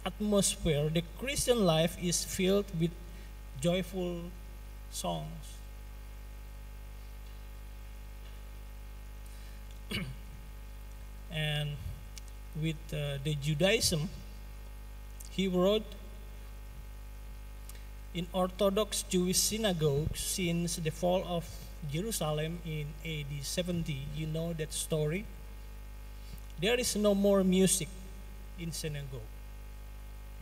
atmosphere, 0.06 0.88
the 0.88 1.02
Christian 1.18 1.64
life 1.64 1.96
is 2.02 2.24
filled 2.24 2.66
with 2.78 2.90
joyful 3.60 4.30
songs. 4.90 5.60
With 12.60 12.76
uh, 12.92 13.18
the 13.24 13.34
Judaism, 13.40 14.08
he 15.30 15.48
wrote 15.48 15.84
in 18.14 18.26
Orthodox 18.32 19.04
Jewish 19.08 19.38
synagogues 19.38 20.20
since 20.20 20.76
the 20.76 20.90
fall 20.90 21.24
of 21.26 21.44
Jerusalem 21.90 22.58
in 22.64 22.86
AD 23.04 23.44
70. 23.44 23.96
You 24.14 24.26
know 24.26 24.52
that 24.52 24.72
story? 24.72 25.24
There 26.60 26.78
is 26.78 26.94
no 26.96 27.14
more 27.14 27.42
music 27.42 27.88
in 28.58 28.72
synagogue. 28.72 29.26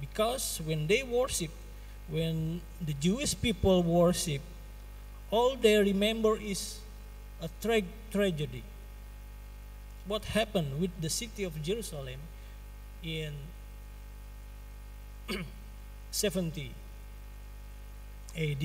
Because 0.00 0.60
when 0.64 0.86
they 0.86 1.02
worship, 1.02 1.50
when 2.08 2.60
the 2.80 2.94
Jewish 2.94 3.40
people 3.40 3.82
worship, 3.82 4.42
all 5.30 5.54
they 5.56 5.78
remember 5.78 6.36
is 6.36 6.80
a 7.40 7.48
tra- 7.62 7.86
tragedy. 8.10 8.64
What 10.06 10.24
happened 10.24 10.80
with 10.80 10.90
the 11.00 11.10
city 11.10 11.44
of 11.44 11.62
Jerusalem 11.62 12.20
in 13.02 13.32
70 16.10 16.74
AD. 18.36 18.64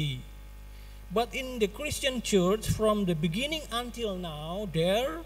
But 1.11 1.33
in 1.33 1.59
the 1.59 1.67
Christian 1.67 2.21
church, 2.21 2.67
from 2.69 3.05
the 3.05 3.13
beginning 3.13 3.61
until 3.71 4.15
now, 4.15 4.67
there 4.73 5.21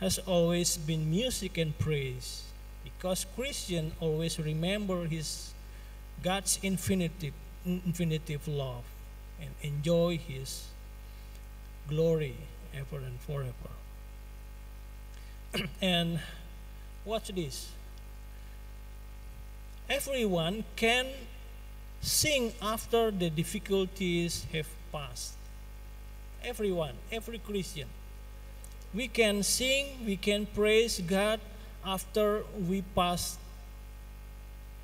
has 0.00 0.18
always 0.18 0.76
been 0.76 1.10
music 1.10 1.58
and 1.58 1.78
praise 1.78 2.44
because 2.82 3.26
Christian 3.36 3.92
always 4.00 4.38
remember 4.38 5.06
his 5.06 5.52
God's 6.22 6.58
infinitive, 6.62 7.34
infinitive 7.64 8.48
love 8.48 8.84
and 9.40 9.50
enjoy 9.62 10.18
his 10.18 10.68
glory 11.88 12.36
ever 12.74 12.98
and 12.98 13.20
forever. 13.20 13.79
and 15.82 16.20
watch 17.04 17.28
this. 17.28 17.70
Everyone 19.88 20.64
can 20.76 21.06
sing 22.00 22.52
after 22.62 23.10
the 23.10 23.28
difficulties 23.30 24.46
have 24.52 24.68
passed. 24.92 25.34
Everyone, 26.44 26.94
every 27.10 27.38
Christian. 27.38 27.88
We 28.94 29.08
can 29.08 29.42
sing, 29.42 30.06
we 30.06 30.16
can 30.16 30.46
praise 30.46 31.00
God 31.00 31.40
after 31.84 32.44
we 32.68 32.82
pass 32.82 33.36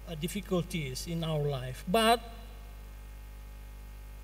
uh, 0.08 0.14
difficulties 0.14 1.06
in 1.06 1.24
our 1.24 1.42
life. 1.42 1.84
But 1.88 2.20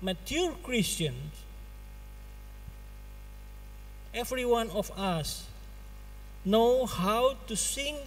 mature 0.01 0.55
Christians, 0.63 1.33
every 4.13 4.45
one 4.45 4.69
of 4.69 4.91
us 4.97 5.47
know 6.45 6.85
how 6.85 7.35
to 7.47 7.55
sing 7.55 7.97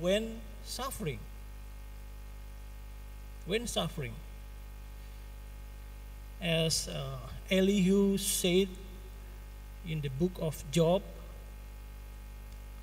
when 0.00 0.40
suffering. 0.64 1.18
When 3.46 3.66
suffering. 3.66 4.14
As 6.40 6.88
uh, 6.88 7.18
Elihu 7.50 8.18
said 8.18 8.68
in 9.86 10.00
the 10.00 10.08
book 10.08 10.32
of 10.40 10.64
Job 10.70 11.02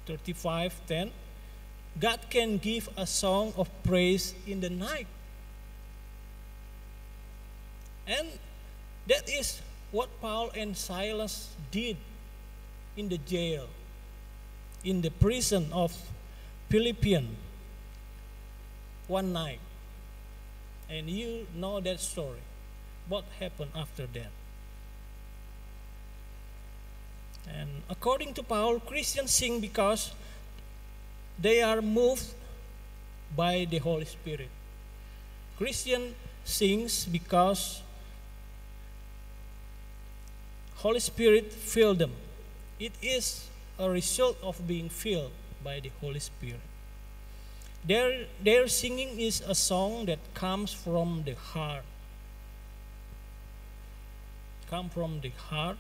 35:10, 0.08 1.12
God 2.00 2.20
can 2.30 2.58
give 2.58 2.90
a 2.96 3.06
song 3.06 3.54
of 3.58 3.70
praise 3.84 4.34
in 4.48 4.62
the 4.62 4.70
night. 4.70 5.08
And 8.08 8.28
that 9.08 9.30
is 9.30 9.62
what 9.92 10.10
Paul 10.22 10.52
and 10.56 10.76
Silas 10.76 11.50
did 11.70 11.98
in 12.96 13.10
the 13.10 13.18
jail, 13.18 13.68
in 14.84 15.02
the 15.02 15.12
prison 15.12 15.68
of 15.72 15.96
Philippian 16.70 17.36
one 19.08 19.34
night. 19.34 19.60
And 20.90 21.10
you 21.10 21.48
know 21.56 21.80
that 21.80 22.00
story. 22.00 22.40
What 23.08 23.26
happened 23.40 23.72
after 23.76 24.08
that? 24.08 24.32
And 27.48 27.70
according 27.90 28.34
to 28.36 28.44
Paul, 28.44 28.80
Christians 28.80 29.32
sing 29.32 29.60
because 29.60 30.12
they 31.40 31.62
are 31.62 31.82
moved 31.82 32.34
by 33.36 33.66
the 33.70 33.80
Holy 33.80 34.06
Spirit. 34.06 34.50
Christian 35.58 36.16
sings 36.44 37.06
because 37.06 37.82
Holy 40.76 41.00
Spirit 41.00 41.52
filled 41.52 42.00
them. 42.00 42.12
It 42.80 42.94
is 43.02 43.48
a 43.82 43.90
result 43.90 44.38
of 44.44 44.68
being 44.68 44.90
filled 44.90 45.32
by 45.64 45.80
the 45.80 45.90
Holy 46.00 46.20
Spirit. 46.20 46.62
Their, 47.84 48.26
their 48.44 48.68
singing 48.68 49.20
is 49.20 49.42
a 49.42 49.56
song 49.56 50.06
that 50.06 50.20
comes 50.36 50.72
from 50.72 51.24
the 51.26 51.34
heart. 51.34 51.84
Come 54.70 54.90
from 54.90 55.20
the 55.22 55.32
heart. 55.50 55.78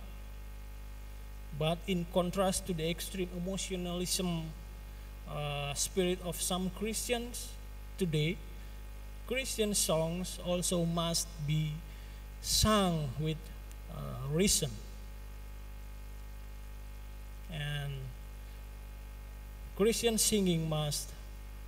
But 1.60 1.78
in 1.86 2.08
contrast 2.12 2.66
to 2.68 2.74
the 2.74 2.89
extreme 2.89 3.30
emotionalism 3.38 4.49
uh, 5.30 5.74
spirit 5.76 6.20
of 6.26 6.41
some 6.41 6.72
Christians 6.72 7.49
today, 7.99 8.38
Christian 9.28 9.76
songs 9.76 10.39
also 10.43 10.86
must 10.86 11.28
be 11.45 11.74
sung 12.41 13.10
with 13.20 13.38
uh, 13.93 14.28
reason. 14.32 14.72
And 17.52 17.93
Christian 19.76 20.18
singing 20.18 20.70
must 20.70 21.10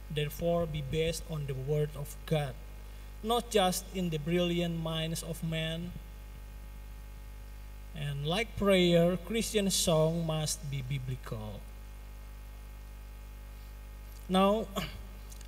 therefore 0.09 0.65
be 0.65 0.81
based 0.81 1.23
on 1.29 1.45
the 1.47 1.53
Word 1.53 1.89
of 1.95 2.15
God, 2.25 2.53
not 3.23 3.49
just 3.49 3.86
in 3.93 4.09
the 4.09 4.17
brilliant 4.19 4.81
minds 4.81 5.23
of 5.23 5.43
men. 5.43 5.91
And 7.95 8.25
like 8.25 8.55
prayer, 8.57 9.17
Christian 9.17 9.69
song 9.69 10.25
must 10.25 10.69
be 10.69 10.81
biblical. 10.81 11.61
Now, 14.29 14.67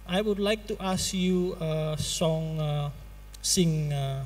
I 0.08 0.22
would 0.22 0.40
like 0.40 0.68
to 0.68 0.78
ask 0.80 1.14
you 1.14 1.58
a 1.60 1.96
song, 1.98 2.60
uh, 2.60 2.92
sing 3.42 3.92
uh, 3.92 4.26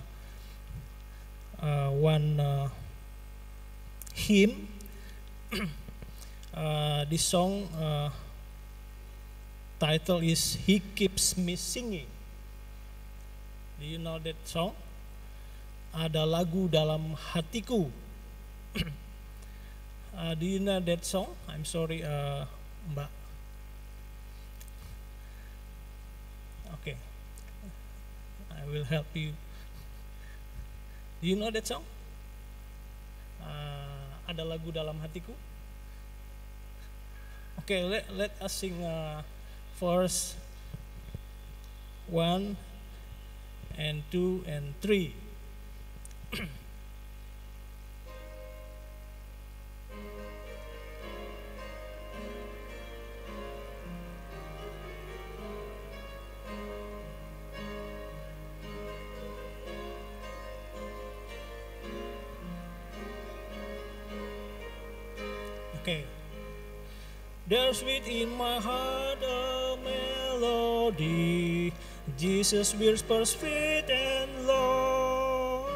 uh, 1.62 1.89
one 1.91 2.39
uh, 2.39 2.70
hymn. 4.14 4.68
Uh, 6.50 7.06
this 7.06 7.22
song 7.22 7.70
uh, 7.78 8.10
title 9.78 10.18
is 10.18 10.58
He 10.66 10.82
Keeps 10.82 11.38
Me 11.38 11.56
Singing. 11.56 12.10
Do 13.80 13.86
you 13.86 14.02
know 14.02 14.18
that 14.18 14.36
song? 14.50 14.74
Ada 15.93 16.26
lagu 16.26 16.66
dalam 16.66 17.14
hatiku. 17.14 17.93
do 20.41 20.45
you 20.45 20.58
know 20.58 20.82
that 20.82 21.06
song? 21.06 21.38
I'm 21.45 21.70
sorry, 21.70 22.02
Mbak. 22.02 23.10
Okay, 26.82 26.97
I 28.50 28.66
will 28.66 28.89
help 28.89 29.10
you. 29.14 29.38
Do 31.22 31.30
you 31.30 31.38
know 31.38 31.54
that 31.54 31.66
song? 31.70 31.86
Uh, 33.38 34.18
ada 34.26 34.41
lagu 34.41 34.74
dalam 34.74 34.97
hatiku. 35.06 35.38
Okay, 37.70 37.86
let, 37.86 38.09
let 38.17 38.32
us 38.41 38.53
sing 38.53 38.82
uh, 38.82 39.22
verse 39.80 40.34
1 42.07 42.57
and 43.78 44.01
2 44.09 44.43
and 44.47 44.74
3. 44.82 45.13
There's 67.70 67.84
within 67.84 68.36
my 68.36 68.57
heart 68.59 69.22
a 69.22 69.78
melody. 69.86 71.72
Jesus 72.17 72.74
whispers 72.74 73.38
sweet 73.38 73.86
and 73.88 74.47
low. 74.47 75.67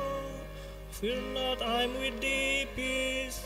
Fear 0.89 1.21
not, 1.35 1.61
I'm 1.61 1.93
with 1.99 2.19
thee, 2.19 2.65
peace, 2.75 3.45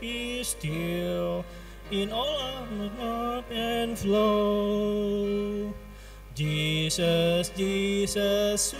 be 0.00 0.44
still. 0.44 1.44
In 1.90 2.12
all 2.12 2.38
I'm 2.38 3.00
up 3.00 3.50
and 3.50 3.98
flow. 3.98 5.74
Jesus, 6.36 7.48
Jesus, 7.48 8.76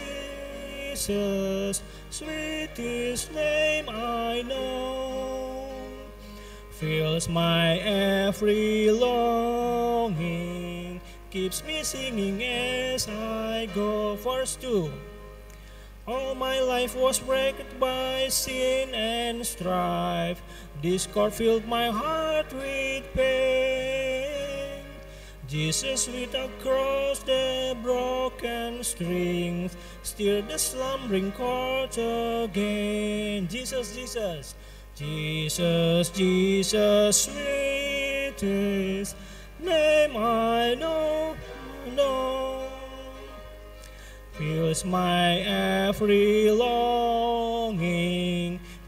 Jesus, 0.94 1.82
sweetest 2.08 3.32
name 3.34 3.88
I 3.88 4.42
know 4.42 5.07
fills 6.79 7.29
my 7.29 7.76
every 7.79 8.89
longing. 8.93 10.49
keeps 11.29 11.64
me 11.64 11.83
singing 11.83 12.41
as 12.43 13.09
I 13.09 13.66
go. 13.74 14.14
Verse 14.14 14.55
2 14.62 14.93
All 16.07 16.37
my 16.37 16.61
life 16.61 16.95
was 16.95 17.20
wrecked 17.22 17.81
by 17.81 18.29
sin 18.31 18.95
and 18.95 19.45
strife. 19.45 20.41
Discord 20.81 21.35
filled 21.35 21.66
my 21.66 21.91
heart 21.91 22.47
with 22.55 23.12
pain. 23.12 24.85
Jesus 25.49 26.07
lit 26.07 26.35
across 26.35 27.18
the 27.26 27.74
broken 27.83 28.85
strings, 28.85 29.76
stir 30.05 30.43
the 30.43 30.59
slumbering 30.59 31.33
chords 31.33 31.99
again. 31.99 33.49
Jesus, 33.49 33.97
Jesus, 33.97 34.55
Jesus, 34.99 36.11
Jesus, 36.11 37.30
sweetest 37.30 39.14
name 39.61 40.16
I 40.16 40.74
know, 40.74 41.36
know. 41.94 42.66
Fills 44.32 44.84
my 44.84 45.36
every 45.86 46.51
longing, 46.51 47.78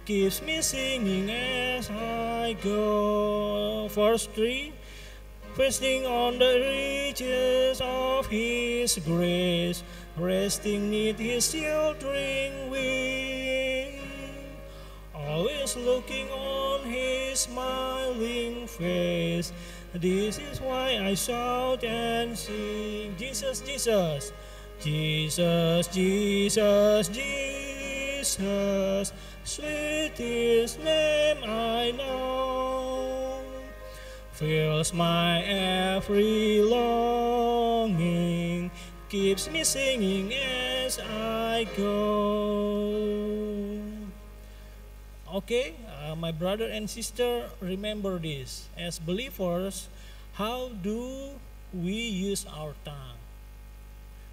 keeps 0.05 0.43
me 0.43 0.61
singing 0.63 1.31
as 1.31 1.89
I 1.91 2.57
go. 2.61 3.87
Verse 3.93 4.27
3 4.27 4.73
Feasting 5.55 6.07
on 6.07 6.41
the 6.41 6.59
riches 6.59 7.81
of 7.81 8.27
His 8.27 8.99
grace, 9.07 9.85
resting 10.17 10.91
neath 10.91 11.21
His 11.21 11.49
sheltering 11.53 12.69
wing, 12.69 13.30
always 15.31 15.77
looking 15.77 16.29
on 16.31 16.85
His 16.85 17.41
smiling 17.41 18.67
face. 18.67 19.53
This 19.95 20.39
is 20.39 20.61
why 20.61 20.99
I 20.99 21.15
shout 21.15 21.85
and 21.85 22.37
sing, 22.37 23.15
Jesus, 23.17 23.61
Jesus, 23.61 24.33
Jesus, 24.81 25.87
Jesus, 25.89 27.09
Jesus, 27.09 29.13
sweetest 29.45 30.79
name 30.81 31.39
I 31.45 31.93
know 31.93 33.01
fills 34.41 34.95
my 34.95 35.43
every 35.43 36.63
longing, 36.63 38.71
keeps 39.11 39.51
me 39.51 39.63
singing 39.63 40.33
as 40.33 40.99
I 40.99 41.69
go. 41.77 43.50
Okay, 45.31 45.75
uh, 45.87 46.17
my 46.17 46.33
brother 46.33 46.67
and 46.67 46.91
sister, 46.91 47.47
remember 47.61 48.19
this. 48.19 48.67
As 48.77 48.99
believers, 48.99 49.87
how 50.35 50.75
do 50.83 51.39
we 51.73 51.95
use 51.95 52.45
our 52.51 52.75
tongue? 52.85 53.15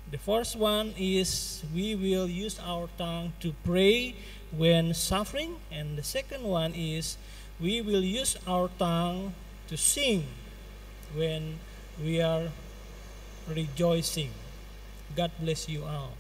The 0.10 0.18
first 0.18 0.56
one 0.56 0.98
is 0.98 1.62
we 1.70 1.94
will 1.94 2.26
use 2.26 2.58
our 2.58 2.90
tongue 2.98 3.34
to 3.46 3.54
pray 3.64 4.16
when 4.50 4.96
suffering, 4.96 5.62
and 5.70 6.02
the 6.02 6.04
second 6.04 6.42
one 6.42 6.74
is 6.74 7.18
we 7.62 7.80
will 7.80 8.02
use 8.02 8.34
our 8.48 8.74
tongue 8.80 9.38
to 9.70 9.78
sing 9.78 10.26
when 11.14 11.62
we 12.02 12.22
are 12.26 12.50
rejoicing. 13.46 14.34
God 15.16 15.30
bless 15.38 15.70
you 15.70 15.86
all. 15.86 16.18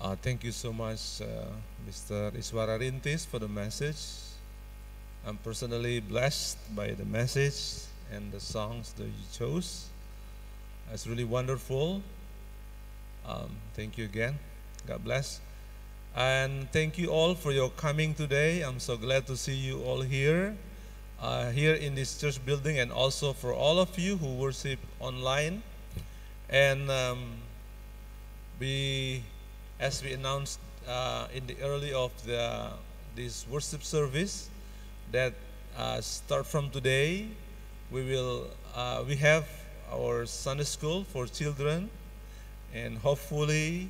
Uh, 0.00 0.16
thank 0.22 0.42
you 0.42 0.50
so 0.50 0.72
much, 0.72 1.20
uh, 1.20 1.44
Mr. 1.86 2.32
Iswara 2.32 2.80
Rintis, 2.80 3.26
for 3.26 3.38
the 3.38 3.48
message. 3.48 4.00
I'm 5.26 5.36
personally 5.36 6.00
blessed 6.00 6.56
by 6.74 6.92
the 6.92 7.04
message 7.04 7.84
and 8.10 8.32
the 8.32 8.40
songs 8.40 8.94
that 8.94 9.04
you 9.04 9.26
chose. 9.30 9.88
It's 10.90 11.06
really 11.06 11.24
wonderful. 11.24 12.00
Um, 13.26 13.50
thank 13.74 13.98
you 13.98 14.06
again. 14.06 14.38
God 14.86 15.04
bless. 15.04 15.38
And 16.16 16.72
thank 16.72 16.96
you 16.96 17.08
all 17.08 17.34
for 17.34 17.52
your 17.52 17.68
coming 17.68 18.14
today. 18.14 18.62
I'm 18.62 18.80
so 18.80 18.96
glad 18.96 19.26
to 19.26 19.36
see 19.36 19.54
you 19.54 19.82
all 19.82 20.00
here, 20.00 20.56
uh, 21.20 21.50
here 21.50 21.74
in 21.74 21.94
this 21.94 22.18
church 22.18 22.42
building, 22.46 22.78
and 22.78 22.90
also 22.90 23.34
for 23.34 23.52
all 23.52 23.78
of 23.78 23.98
you 23.98 24.16
who 24.16 24.34
worship 24.36 24.78
online. 24.98 25.62
And 26.48 26.90
um, 26.90 27.34
as 29.80 30.04
we 30.04 30.12
announced 30.12 30.60
uh, 30.86 31.26
in 31.34 31.46
the 31.46 31.56
early 31.62 31.92
of 31.92 32.12
the 32.26 32.68
this 33.16 33.46
worship 33.48 33.82
service, 33.82 34.48
that 35.10 35.32
uh, 35.76 36.00
start 36.00 36.46
from 36.46 36.70
today, 36.70 37.26
we 37.90 38.04
will 38.04 38.46
uh, 38.76 39.02
we 39.08 39.16
have 39.16 39.48
our 39.90 40.26
Sunday 40.26 40.64
school 40.64 41.04
for 41.04 41.26
children, 41.26 41.88
and 42.74 42.98
hopefully 42.98 43.88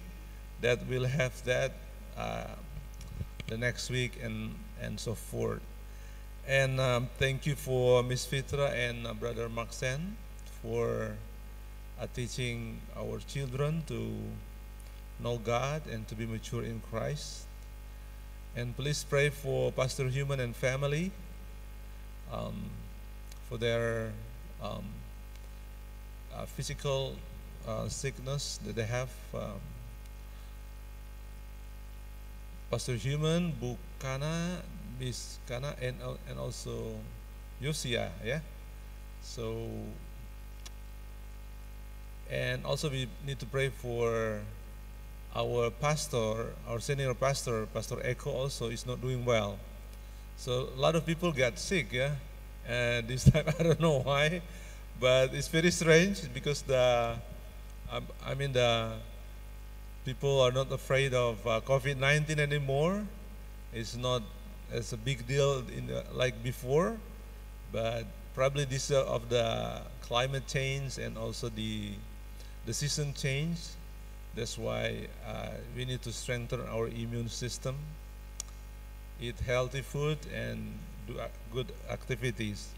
that 0.62 0.78
we'll 0.88 1.10
have 1.10 1.34
that 1.44 1.72
uh, 2.16 2.54
the 3.48 3.58
next 3.58 3.90
week 3.90 4.18
and 4.22 4.54
and 4.80 4.98
so 4.98 5.14
forth. 5.14 5.60
And 6.46 6.80
um, 6.80 7.08
thank 7.18 7.46
you 7.46 7.56
for 7.56 8.02
Miss 8.02 8.26
Fitra 8.26 8.72
and 8.72 9.06
uh, 9.06 9.12
Brother 9.12 9.48
Maxen 9.48 10.14
for 10.62 11.16
uh, 12.00 12.06
teaching 12.14 12.80
our 12.96 13.18
children 13.26 13.82
to 13.88 14.14
know 15.22 15.38
God 15.38 15.82
and 15.90 16.06
to 16.08 16.14
be 16.14 16.26
mature 16.26 16.62
in 16.62 16.80
Christ. 16.90 17.44
And 18.56 18.76
please 18.76 19.04
pray 19.04 19.30
for 19.30 19.70
Pastor 19.72 20.08
Human 20.08 20.40
and 20.40 20.56
family 20.56 21.12
um, 22.32 22.70
for 23.48 23.58
their 23.58 24.12
um, 24.62 24.84
uh, 26.34 26.46
physical 26.46 27.16
uh, 27.66 27.88
sickness 27.88 28.58
that 28.64 28.74
they 28.74 28.86
have. 28.86 29.10
Um, 29.34 29.60
Pastor 32.70 32.94
Human, 32.94 33.52
Bukana, 33.58 34.62
Biskana, 35.00 35.74
and 35.82 35.96
and 36.28 36.38
also 36.38 36.94
Yosia, 37.60 38.10
yeah. 38.24 38.40
So, 39.22 39.68
and 42.30 42.64
also 42.64 42.88
we 42.88 43.08
need 43.26 43.38
to 43.40 43.46
pray 43.46 43.68
for 43.68 44.40
our 45.34 45.70
pastor, 45.70 46.54
our 46.66 46.80
senior 46.80 47.14
pastor, 47.14 47.66
Pastor 47.66 47.96
Eko, 47.96 48.26
also 48.28 48.68
is 48.68 48.86
not 48.86 49.00
doing 49.00 49.24
well. 49.24 49.58
So 50.36 50.68
a 50.74 50.80
lot 50.80 50.96
of 50.96 51.06
people 51.06 51.32
get 51.32 51.58
sick, 51.58 51.92
yeah. 51.92 52.14
And 52.66 53.06
this 53.08 53.24
time 53.30 53.44
I 53.58 53.62
don't 53.62 53.80
know 53.80 54.00
why, 54.00 54.42
but 54.98 55.34
it's 55.34 55.48
very 55.48 55.70
strange 55.70 56.22
because 56.34 56.62
the, 56.62 57.16
um, 57.90 58.06
I 58.26 58.34
mean 58.34 58.52
the 58.52 58.92
people 60.04 60.40
are 60.40 60.52
not 60.52 60.72
afraid 60.72 61.14
of 61.14 61.46
uh, 61.46 61.60
COVID-19 61.60 62.38
anymore. 62.38 63.04
It's 63.72 63.96
not 63.96 64.22
as 64.72 64.92
a 64.92 64.96
big 64.96 65.26
deal 65.26 65.60
the, 65.60 66.04
like 66.12 66.42
before, 66.42 66.96
but 67.72 68.04
probably 68.34 68.64
this 68.64 68.90
uh, 68.90 69.04
of 69.06 69.28
the 69.28 69.80
climate 70.02 70.46
change 70.46 70.98
and 70.98 71.16
also 71.16 71.48
the 71.48 71.92
the 72.66 72.74
season 72.74 73.14
change. 73.14 73.58
That's 74.34 74.56
why 74.56 75.08
uh, 75.26 75.48
we 75.76 75.84
need 75.84 76.02
to 76.02 76.12
strengthen 76.12 76.60
our 76.68 76.88
immune 76.88 77.28
system, 77.28 77.76
eat 79.20 79.38
healthy 79.40 79.82
food, 79.82 80.18
and 80.34 80.78
do 81.06 81.14
good 81.52 81.72
activities. 81.90 82.68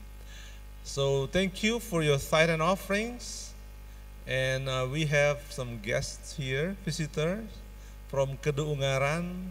So 0.84 1.26
thank 1.26 1.62
you 1.62 1.78
for 1.78 2.02
your 2.02 2.18
tithe 2.18 2.50
and 2.50 2.62
offerings. 2.62 3.52
And 4.26 4.68
uh, 4.68 4.86
we 4.90 5.06
have 5.06 5.40
some 5.50 5.80
guests 5.80 6.36
here, 6.36 6.76
visitors 6.84 7.44
from 8.08 8.36
Keduungaran. 8.38 9.50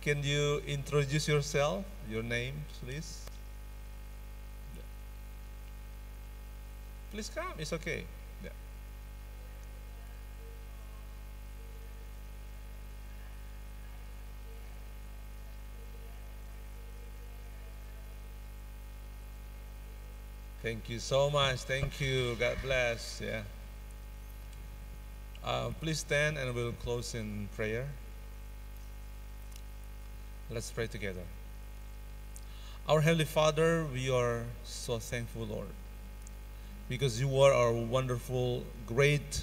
Can 0.00 0.22
you 0.22 0.62
introduce 0.66 1.28
yourself, 1.28 1.84
your 2.08 2.22
name, 2.22 2.54
please? 2.84 3.22
Please 7.12 7.30
come, 7.34 7.52
it's 7.58 7.72
okay. 7.74 8.04
Yeah. 8.42 8.50
Thank 20.62 20.88
you 20.88 21.00
so 21.00 21.28
much. 21.28 21.58
Thank 21.62 22.00
you. 22.00 22.36
God 22.38 22.56
bless. 22.62 23.20
Yeah. 23.20 23.42
Uh, 25.44 25.70
please 25.80 25.98
stand 25.98 26.38
and 26.38 26.54
we'll 26.54 26.70
close 26.70 27.16
in 27.16 27.48
prayer. 27.56 27.88
Let's 30.48 30.70
pray 30.70 30.86
together. 30.86 31.24
Our 32.88 33.00
Heavenly 33.00 33.24
Father, 33.24 33.84
we 33.92 34.08
are 34.08 34.44
so 34.62 35.00
thankful, 35.00 35.46
Lord, 35.46 35.74
because 36.88 37.20
you 37.20 37.40
are 37.40 37.52
our 37.52 37.72
wonderful, 37.72 38.62
great 38.86 39.42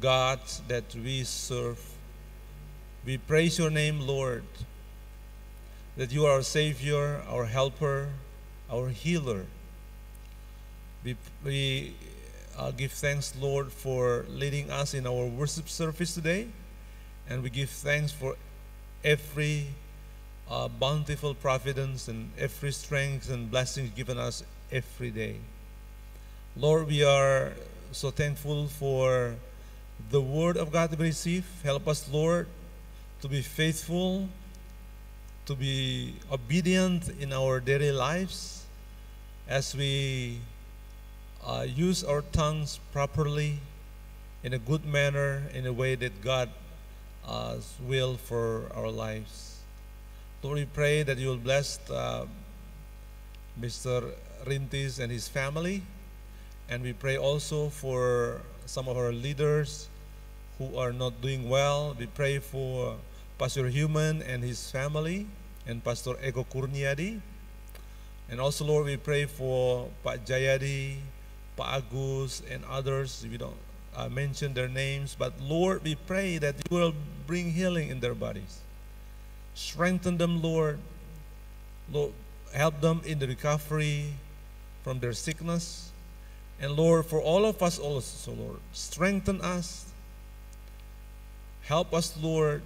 God 0.00 0.40
that 0.66 0.92
we 0.92 1.22
serve. 1.22 1.78
We 3.06 3.16
praise 3.16 3.60
your 3.60 3.70
name, 3.70 4.00
Lord, 4.00 4.42
that 5.96 6.10
you 6.10 6.26
are 6.26 6.32
our 6.32 6.42
Savior, 6.42 7.22
our 7.28 7.44
helper, 7.44 8.08
our 8.68 8.88
healer. 8.88 9.46
We, 11.02 11.16
we 11.42 11.94
uh, 12.58 12.72
give 12.72 12.92
thanks, 12.92 13.32
Lord, 13.40 13.72
for 13.72 14.26
leading 14.28 14.70
us 14.70 14.92
in 14.92 15.06
our 15.06 15.24
worship 15.24 15.68
service 15.68 16.14
today. 16.14 16.48
And 17.28 17.42
we 17.42 17.48
give 17.48 17.70
thanks 17.70 18.12
for 18.12 18.36
every 19.02 19.68
uh, 20.50 20.68
bountiful 20.68 21.34
providence 21.34 22.08
and 22.08 22.30
every 22.38 22.72
strength 22.72 23.30
and 23.30 23.50
blessings 23.50 23.90
given 23.90 24.18
us 24.18 24.44
every 24.70 25.10
day. 25.10 25.36
Lord, 26.54 26.88
we 26.88 27.02
are 27.02 27.52
so 27.92 28.10
thankful 28.10 28.66
for 28.66 29.36
the 30.10 30.20
word 30.20 30.58
of 30.58 30.70
God 30.70 30.90
to 30.90 30.96
be 30.98 31.04
received. 31.04 31.46
Help 31.62 31.88
us, 31.88 32.08
Lord, 32.12 32.46
to 33.22 33.28
be 33.28 33.40
faithful, 33.40 34.28
to 35.46 35.54
be 35.54 36.14
obedient 36.30 37.08
in 37.20 37.32
our 37.32 37.58
daily 37.58 37.92
lives 37.92 38.66
as 39.48 39.74
we 39.74 40.40
uh, 41.44 41.66
use 41.68 42.04
our 42.04 42.22
tongues 42.22 42.80
properly 42.92 43.58
in 44.42 44.52
a 44.52 44.58
good 44.58 44.84
manner, 44.84 45.42
in 45.54 45.66
a 45.66 45.72
way 45.72 45.94
that 45.94 46.22
God 46.22 46.48
uh, 47.26 47.56
will 47.82 48.16
for 48.16 48.64
our 48.74 48.90
lives. 48.90 49.58
Lord, 50.42 50.58
we 50.58 50.64
pray 50.64 51.02
that 51.02 51.18
you 51.18 51.28
will 51.28 51.36
bless 51.36 51.78
uh, 51.90 52.26
Mr. 53.60 54.12
Rintis 54.46 54.98
and 54.98 55.12
his 55.12 55.28
family. 55.28 55.82
And 56.68 56.82
we 56.82 56.92
pray 56.92 57.18
also 57.18 57.68
for 57.68 58.40
some 58.64 58.88
of 58.88 58.96
our 58.96 59.12
leaders 59.12 59.88
who 60.58 60.76
are 60.76 60.92
not 60.92 61.20
doing 61.20 61.48
well. 61.48 61.96
We 61.98 62.06
pray 62.06 62.38
for 62.38 62.96
Pastor 63.38 63.68
Human 63.68 64.22
and 64.22 64.42
his 64.42 64.70
family 64.70 65.26
and 65.66 65.82
Pastor 65.82 66.14
Eko 66.22 66.46
Kurniadi. 66.46 67.20
And 68.30 68.40
also, 68.40 68.64
Lord, 68.64 68.86
we 68.86 68.96
pray 68.96 69.26
for 69.26 69.88
Pak 70.04 70.24
Jayadi, 70.24 70.98
Agus, 71.62 72.42
and 72.50 72.64
others. 72.64 73.24
We 73.28 73.36
don't 73.36 73.56
uh, 73.96 74.08
mention 74.08 74.54
their 74.54 74.68
names, 74.68 75.16
but 75.18 75.32
Lord, 75.40 75.82
we 75.82 75.94
pray 75.94 76.38
that 76.38 76.54
you 76.70 76.76
will 76.76 76.94
bring 77.26 77.52
healing 77.52 77.88
in 77.88 78.00
their 78.00 78.14
bodies. 78.14 78.60
Strengthen 79.54 80.16
them, 80.18 80.40
Lord. 80.42 80.78
Lord, 81.92 82.12
help 82.54 82.80
them 82.80 83.02
in 83.04 83.18
the 83.18 83.26
recovery 83.26 84.14
from 84.82 85.00
their 85.00 85.12
sickness. 85.12 85.90
And 86.60 86.76
Lord, 86.76 87.06
for 87.06 87.20
all 87.20 87.44
of 87.44 87.62
us 87.62 87.78
also, 87.78 88.32
Lord, 88.32 88.60
strengthen 88.72 89.40
us. 89.40 89.86
Help 91.62 91.94
us, 91.94 92.14
Lord, 92.20 92.62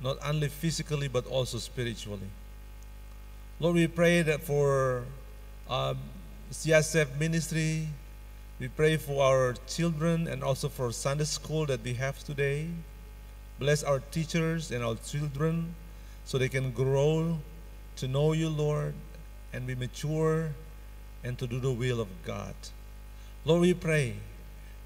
not 0.00 0.18
only 0.24 0.48
physically 0.48 1.08
but 1.08 1.26
also 1.26 1.58
spiritually. 1.58 2.28
Lord, 3.58 3.76
we 3.76 3.86
pray 3.86 4.22
that 4.22 4.42
for 4.42 5.04
um, 5.68 5.98
CSF 6.52 7.18
ministry, 7.18 7.88
we 8.60 8.68
pray 8.68 8.96
for 8.96 9.24
our 9.24 9.54
children 9.66 10.28
and 10.28 10.44
also 10.44 10.68
for 10.68 10.92
Sunday 10.92 11.24
school 11.24 11.66
that 11.66 11.82
we 11.82 11.94
have 11.94 12.22
today. 12.22 12.68
Bless 13.58 13.82
our 13.82 13.98
teachers 13.98 14.70
and 14.70 14.84
our 14.84 14.94
children 14.94 15.74
so 16.24 16.38
they 16.38 16.48
can 16.48 16.70
grow 16.70 17.38
to 17.96 18.06
know 18.06 18.32
you, 18.32 18.48
Lord, 18.48 18.94
and 19.52 19.66
be 19.66 19.74
mature 19.74 20.52
and 21.24 21.36
to 21.38 21.46
do 21.46 21.58
the 21.58 21.72
will 21.72 22.00
of 22.00 22.08
God. 22.24 22.54
Lord, 23.44 23.62
we 23.62 23.74
pray 23.74 24.14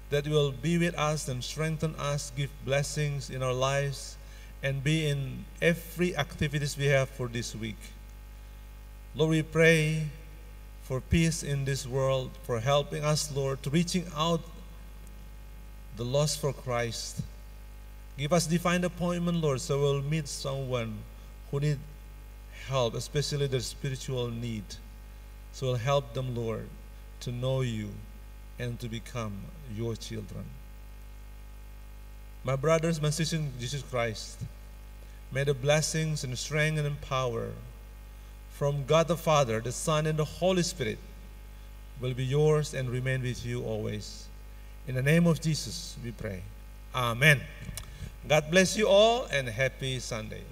that 0.09 0.25
you 0.25 0.31
will 0.31 0.51
be 0.51 0.77
with 0.77 0.97
us 0.97 1.27
and 1.27 1.43
strengthen 1.43 1.95
us, 1.95 2.31
give 2.35 2.49
blessings 2.65 3.29
in 3.29 3.43
our 3.43 3.53
lives, 3.53 4.17
and 4.63 4.83
be 4.83 5.07
in 5.07 5.45
every 5.61 6.17
activities 6.17 6.75
we 6.75 6.85
have 6.87 7.09
for 7.09 7.27
this 7.27 7.55
week. 7.55 7.77
Lord, 9.13 9.29
we 9.29 9.43
pray 9.43 10.07
for 10.83 11.01
peace 11.01 11.43
in 11.43 11.65
this 11.65 11.87
world, 11.87 12.31
for 12.43 12.59
helping 12.59 13.03
us, 13.03 13.31
Lord, 13.33 13.63
to 13.63 13.69
reaching 13.69 14.05
out 14.15 14.41
the 15.97 16.03
lost 16.03 16.39
for 16.39 16.53
Christ. 16.53 17.21
Give 18.17 18.33
us 18.33 18.45
divine 18.47 18.83
appointment, 18.83 19.41
Lord, 19.41 19.61
so 19.61 19.79
we'll 19.79 20.01
meet 20.01 20.27
someone 20.27 20.99
who 21.49 21.59
need 21.59 21.79
help, 22.67 22.93
especially 22.95 23.47
their 23.47 23.59
spiritual 23.59 24.29
need. 24.29 24.63
So 25.53 25.67
we'll 25.67 25.75
help 25.75 26.13
them, 26.13 26.35
Lord, 26.35 26.69
to 27.21 27.31
know 27.31 27.61
you 27.61 27.89
and 28.59 28.79
to 28.79 28.87
become 28.87 29.33
your 29.75 29.95
children. 29.95 30.45
My 32.43 32.55
brothers, 32.55 33.01
my 33.01 33.09
sisters 33.09 33.39
in 33.39 33.51
Jesus 33.59 33.83
Christ, 33.83 34.39
may 35.31 35.43
the 35.43 35.53
blessings 35.53 36.23
and 36.23 36.37
strength 36.37 36.79
and 36.79 36.99
power 37.01 37.49
from 38.61 38.85
God 38.85 39.07
the 39.07 39.17
Father, 39.17 39.59
the 39.59 39.71
Son, 39.71 40.05
and 40.05 40.19
the 40.19 40.23
Holy 40.23 40.61
Spirit 40.61 40.99
will 41.99 42.13
be 42.13 42.23
yours 42.23 42.75
and 42.75 42.91
remain 42.91 43.23
with 43.23 43.43
you 43.43 43.63
always. 43.63 44.27
In 44.87 44.93
the 44.93 45.01
name 45.01 45.25
of 45.25 45.41
Jesus, 45.41 45.97
we 46.03 46.11
pray. 46.11 46.43
Amen. 46.93 47.41
God 48.27 48.51
bless 48.51 48.77
you 48.77 48.87
all 48.87 49.25
and 49.31 49.49
happy 49.49 49.97
Sunday. 49.97 50.43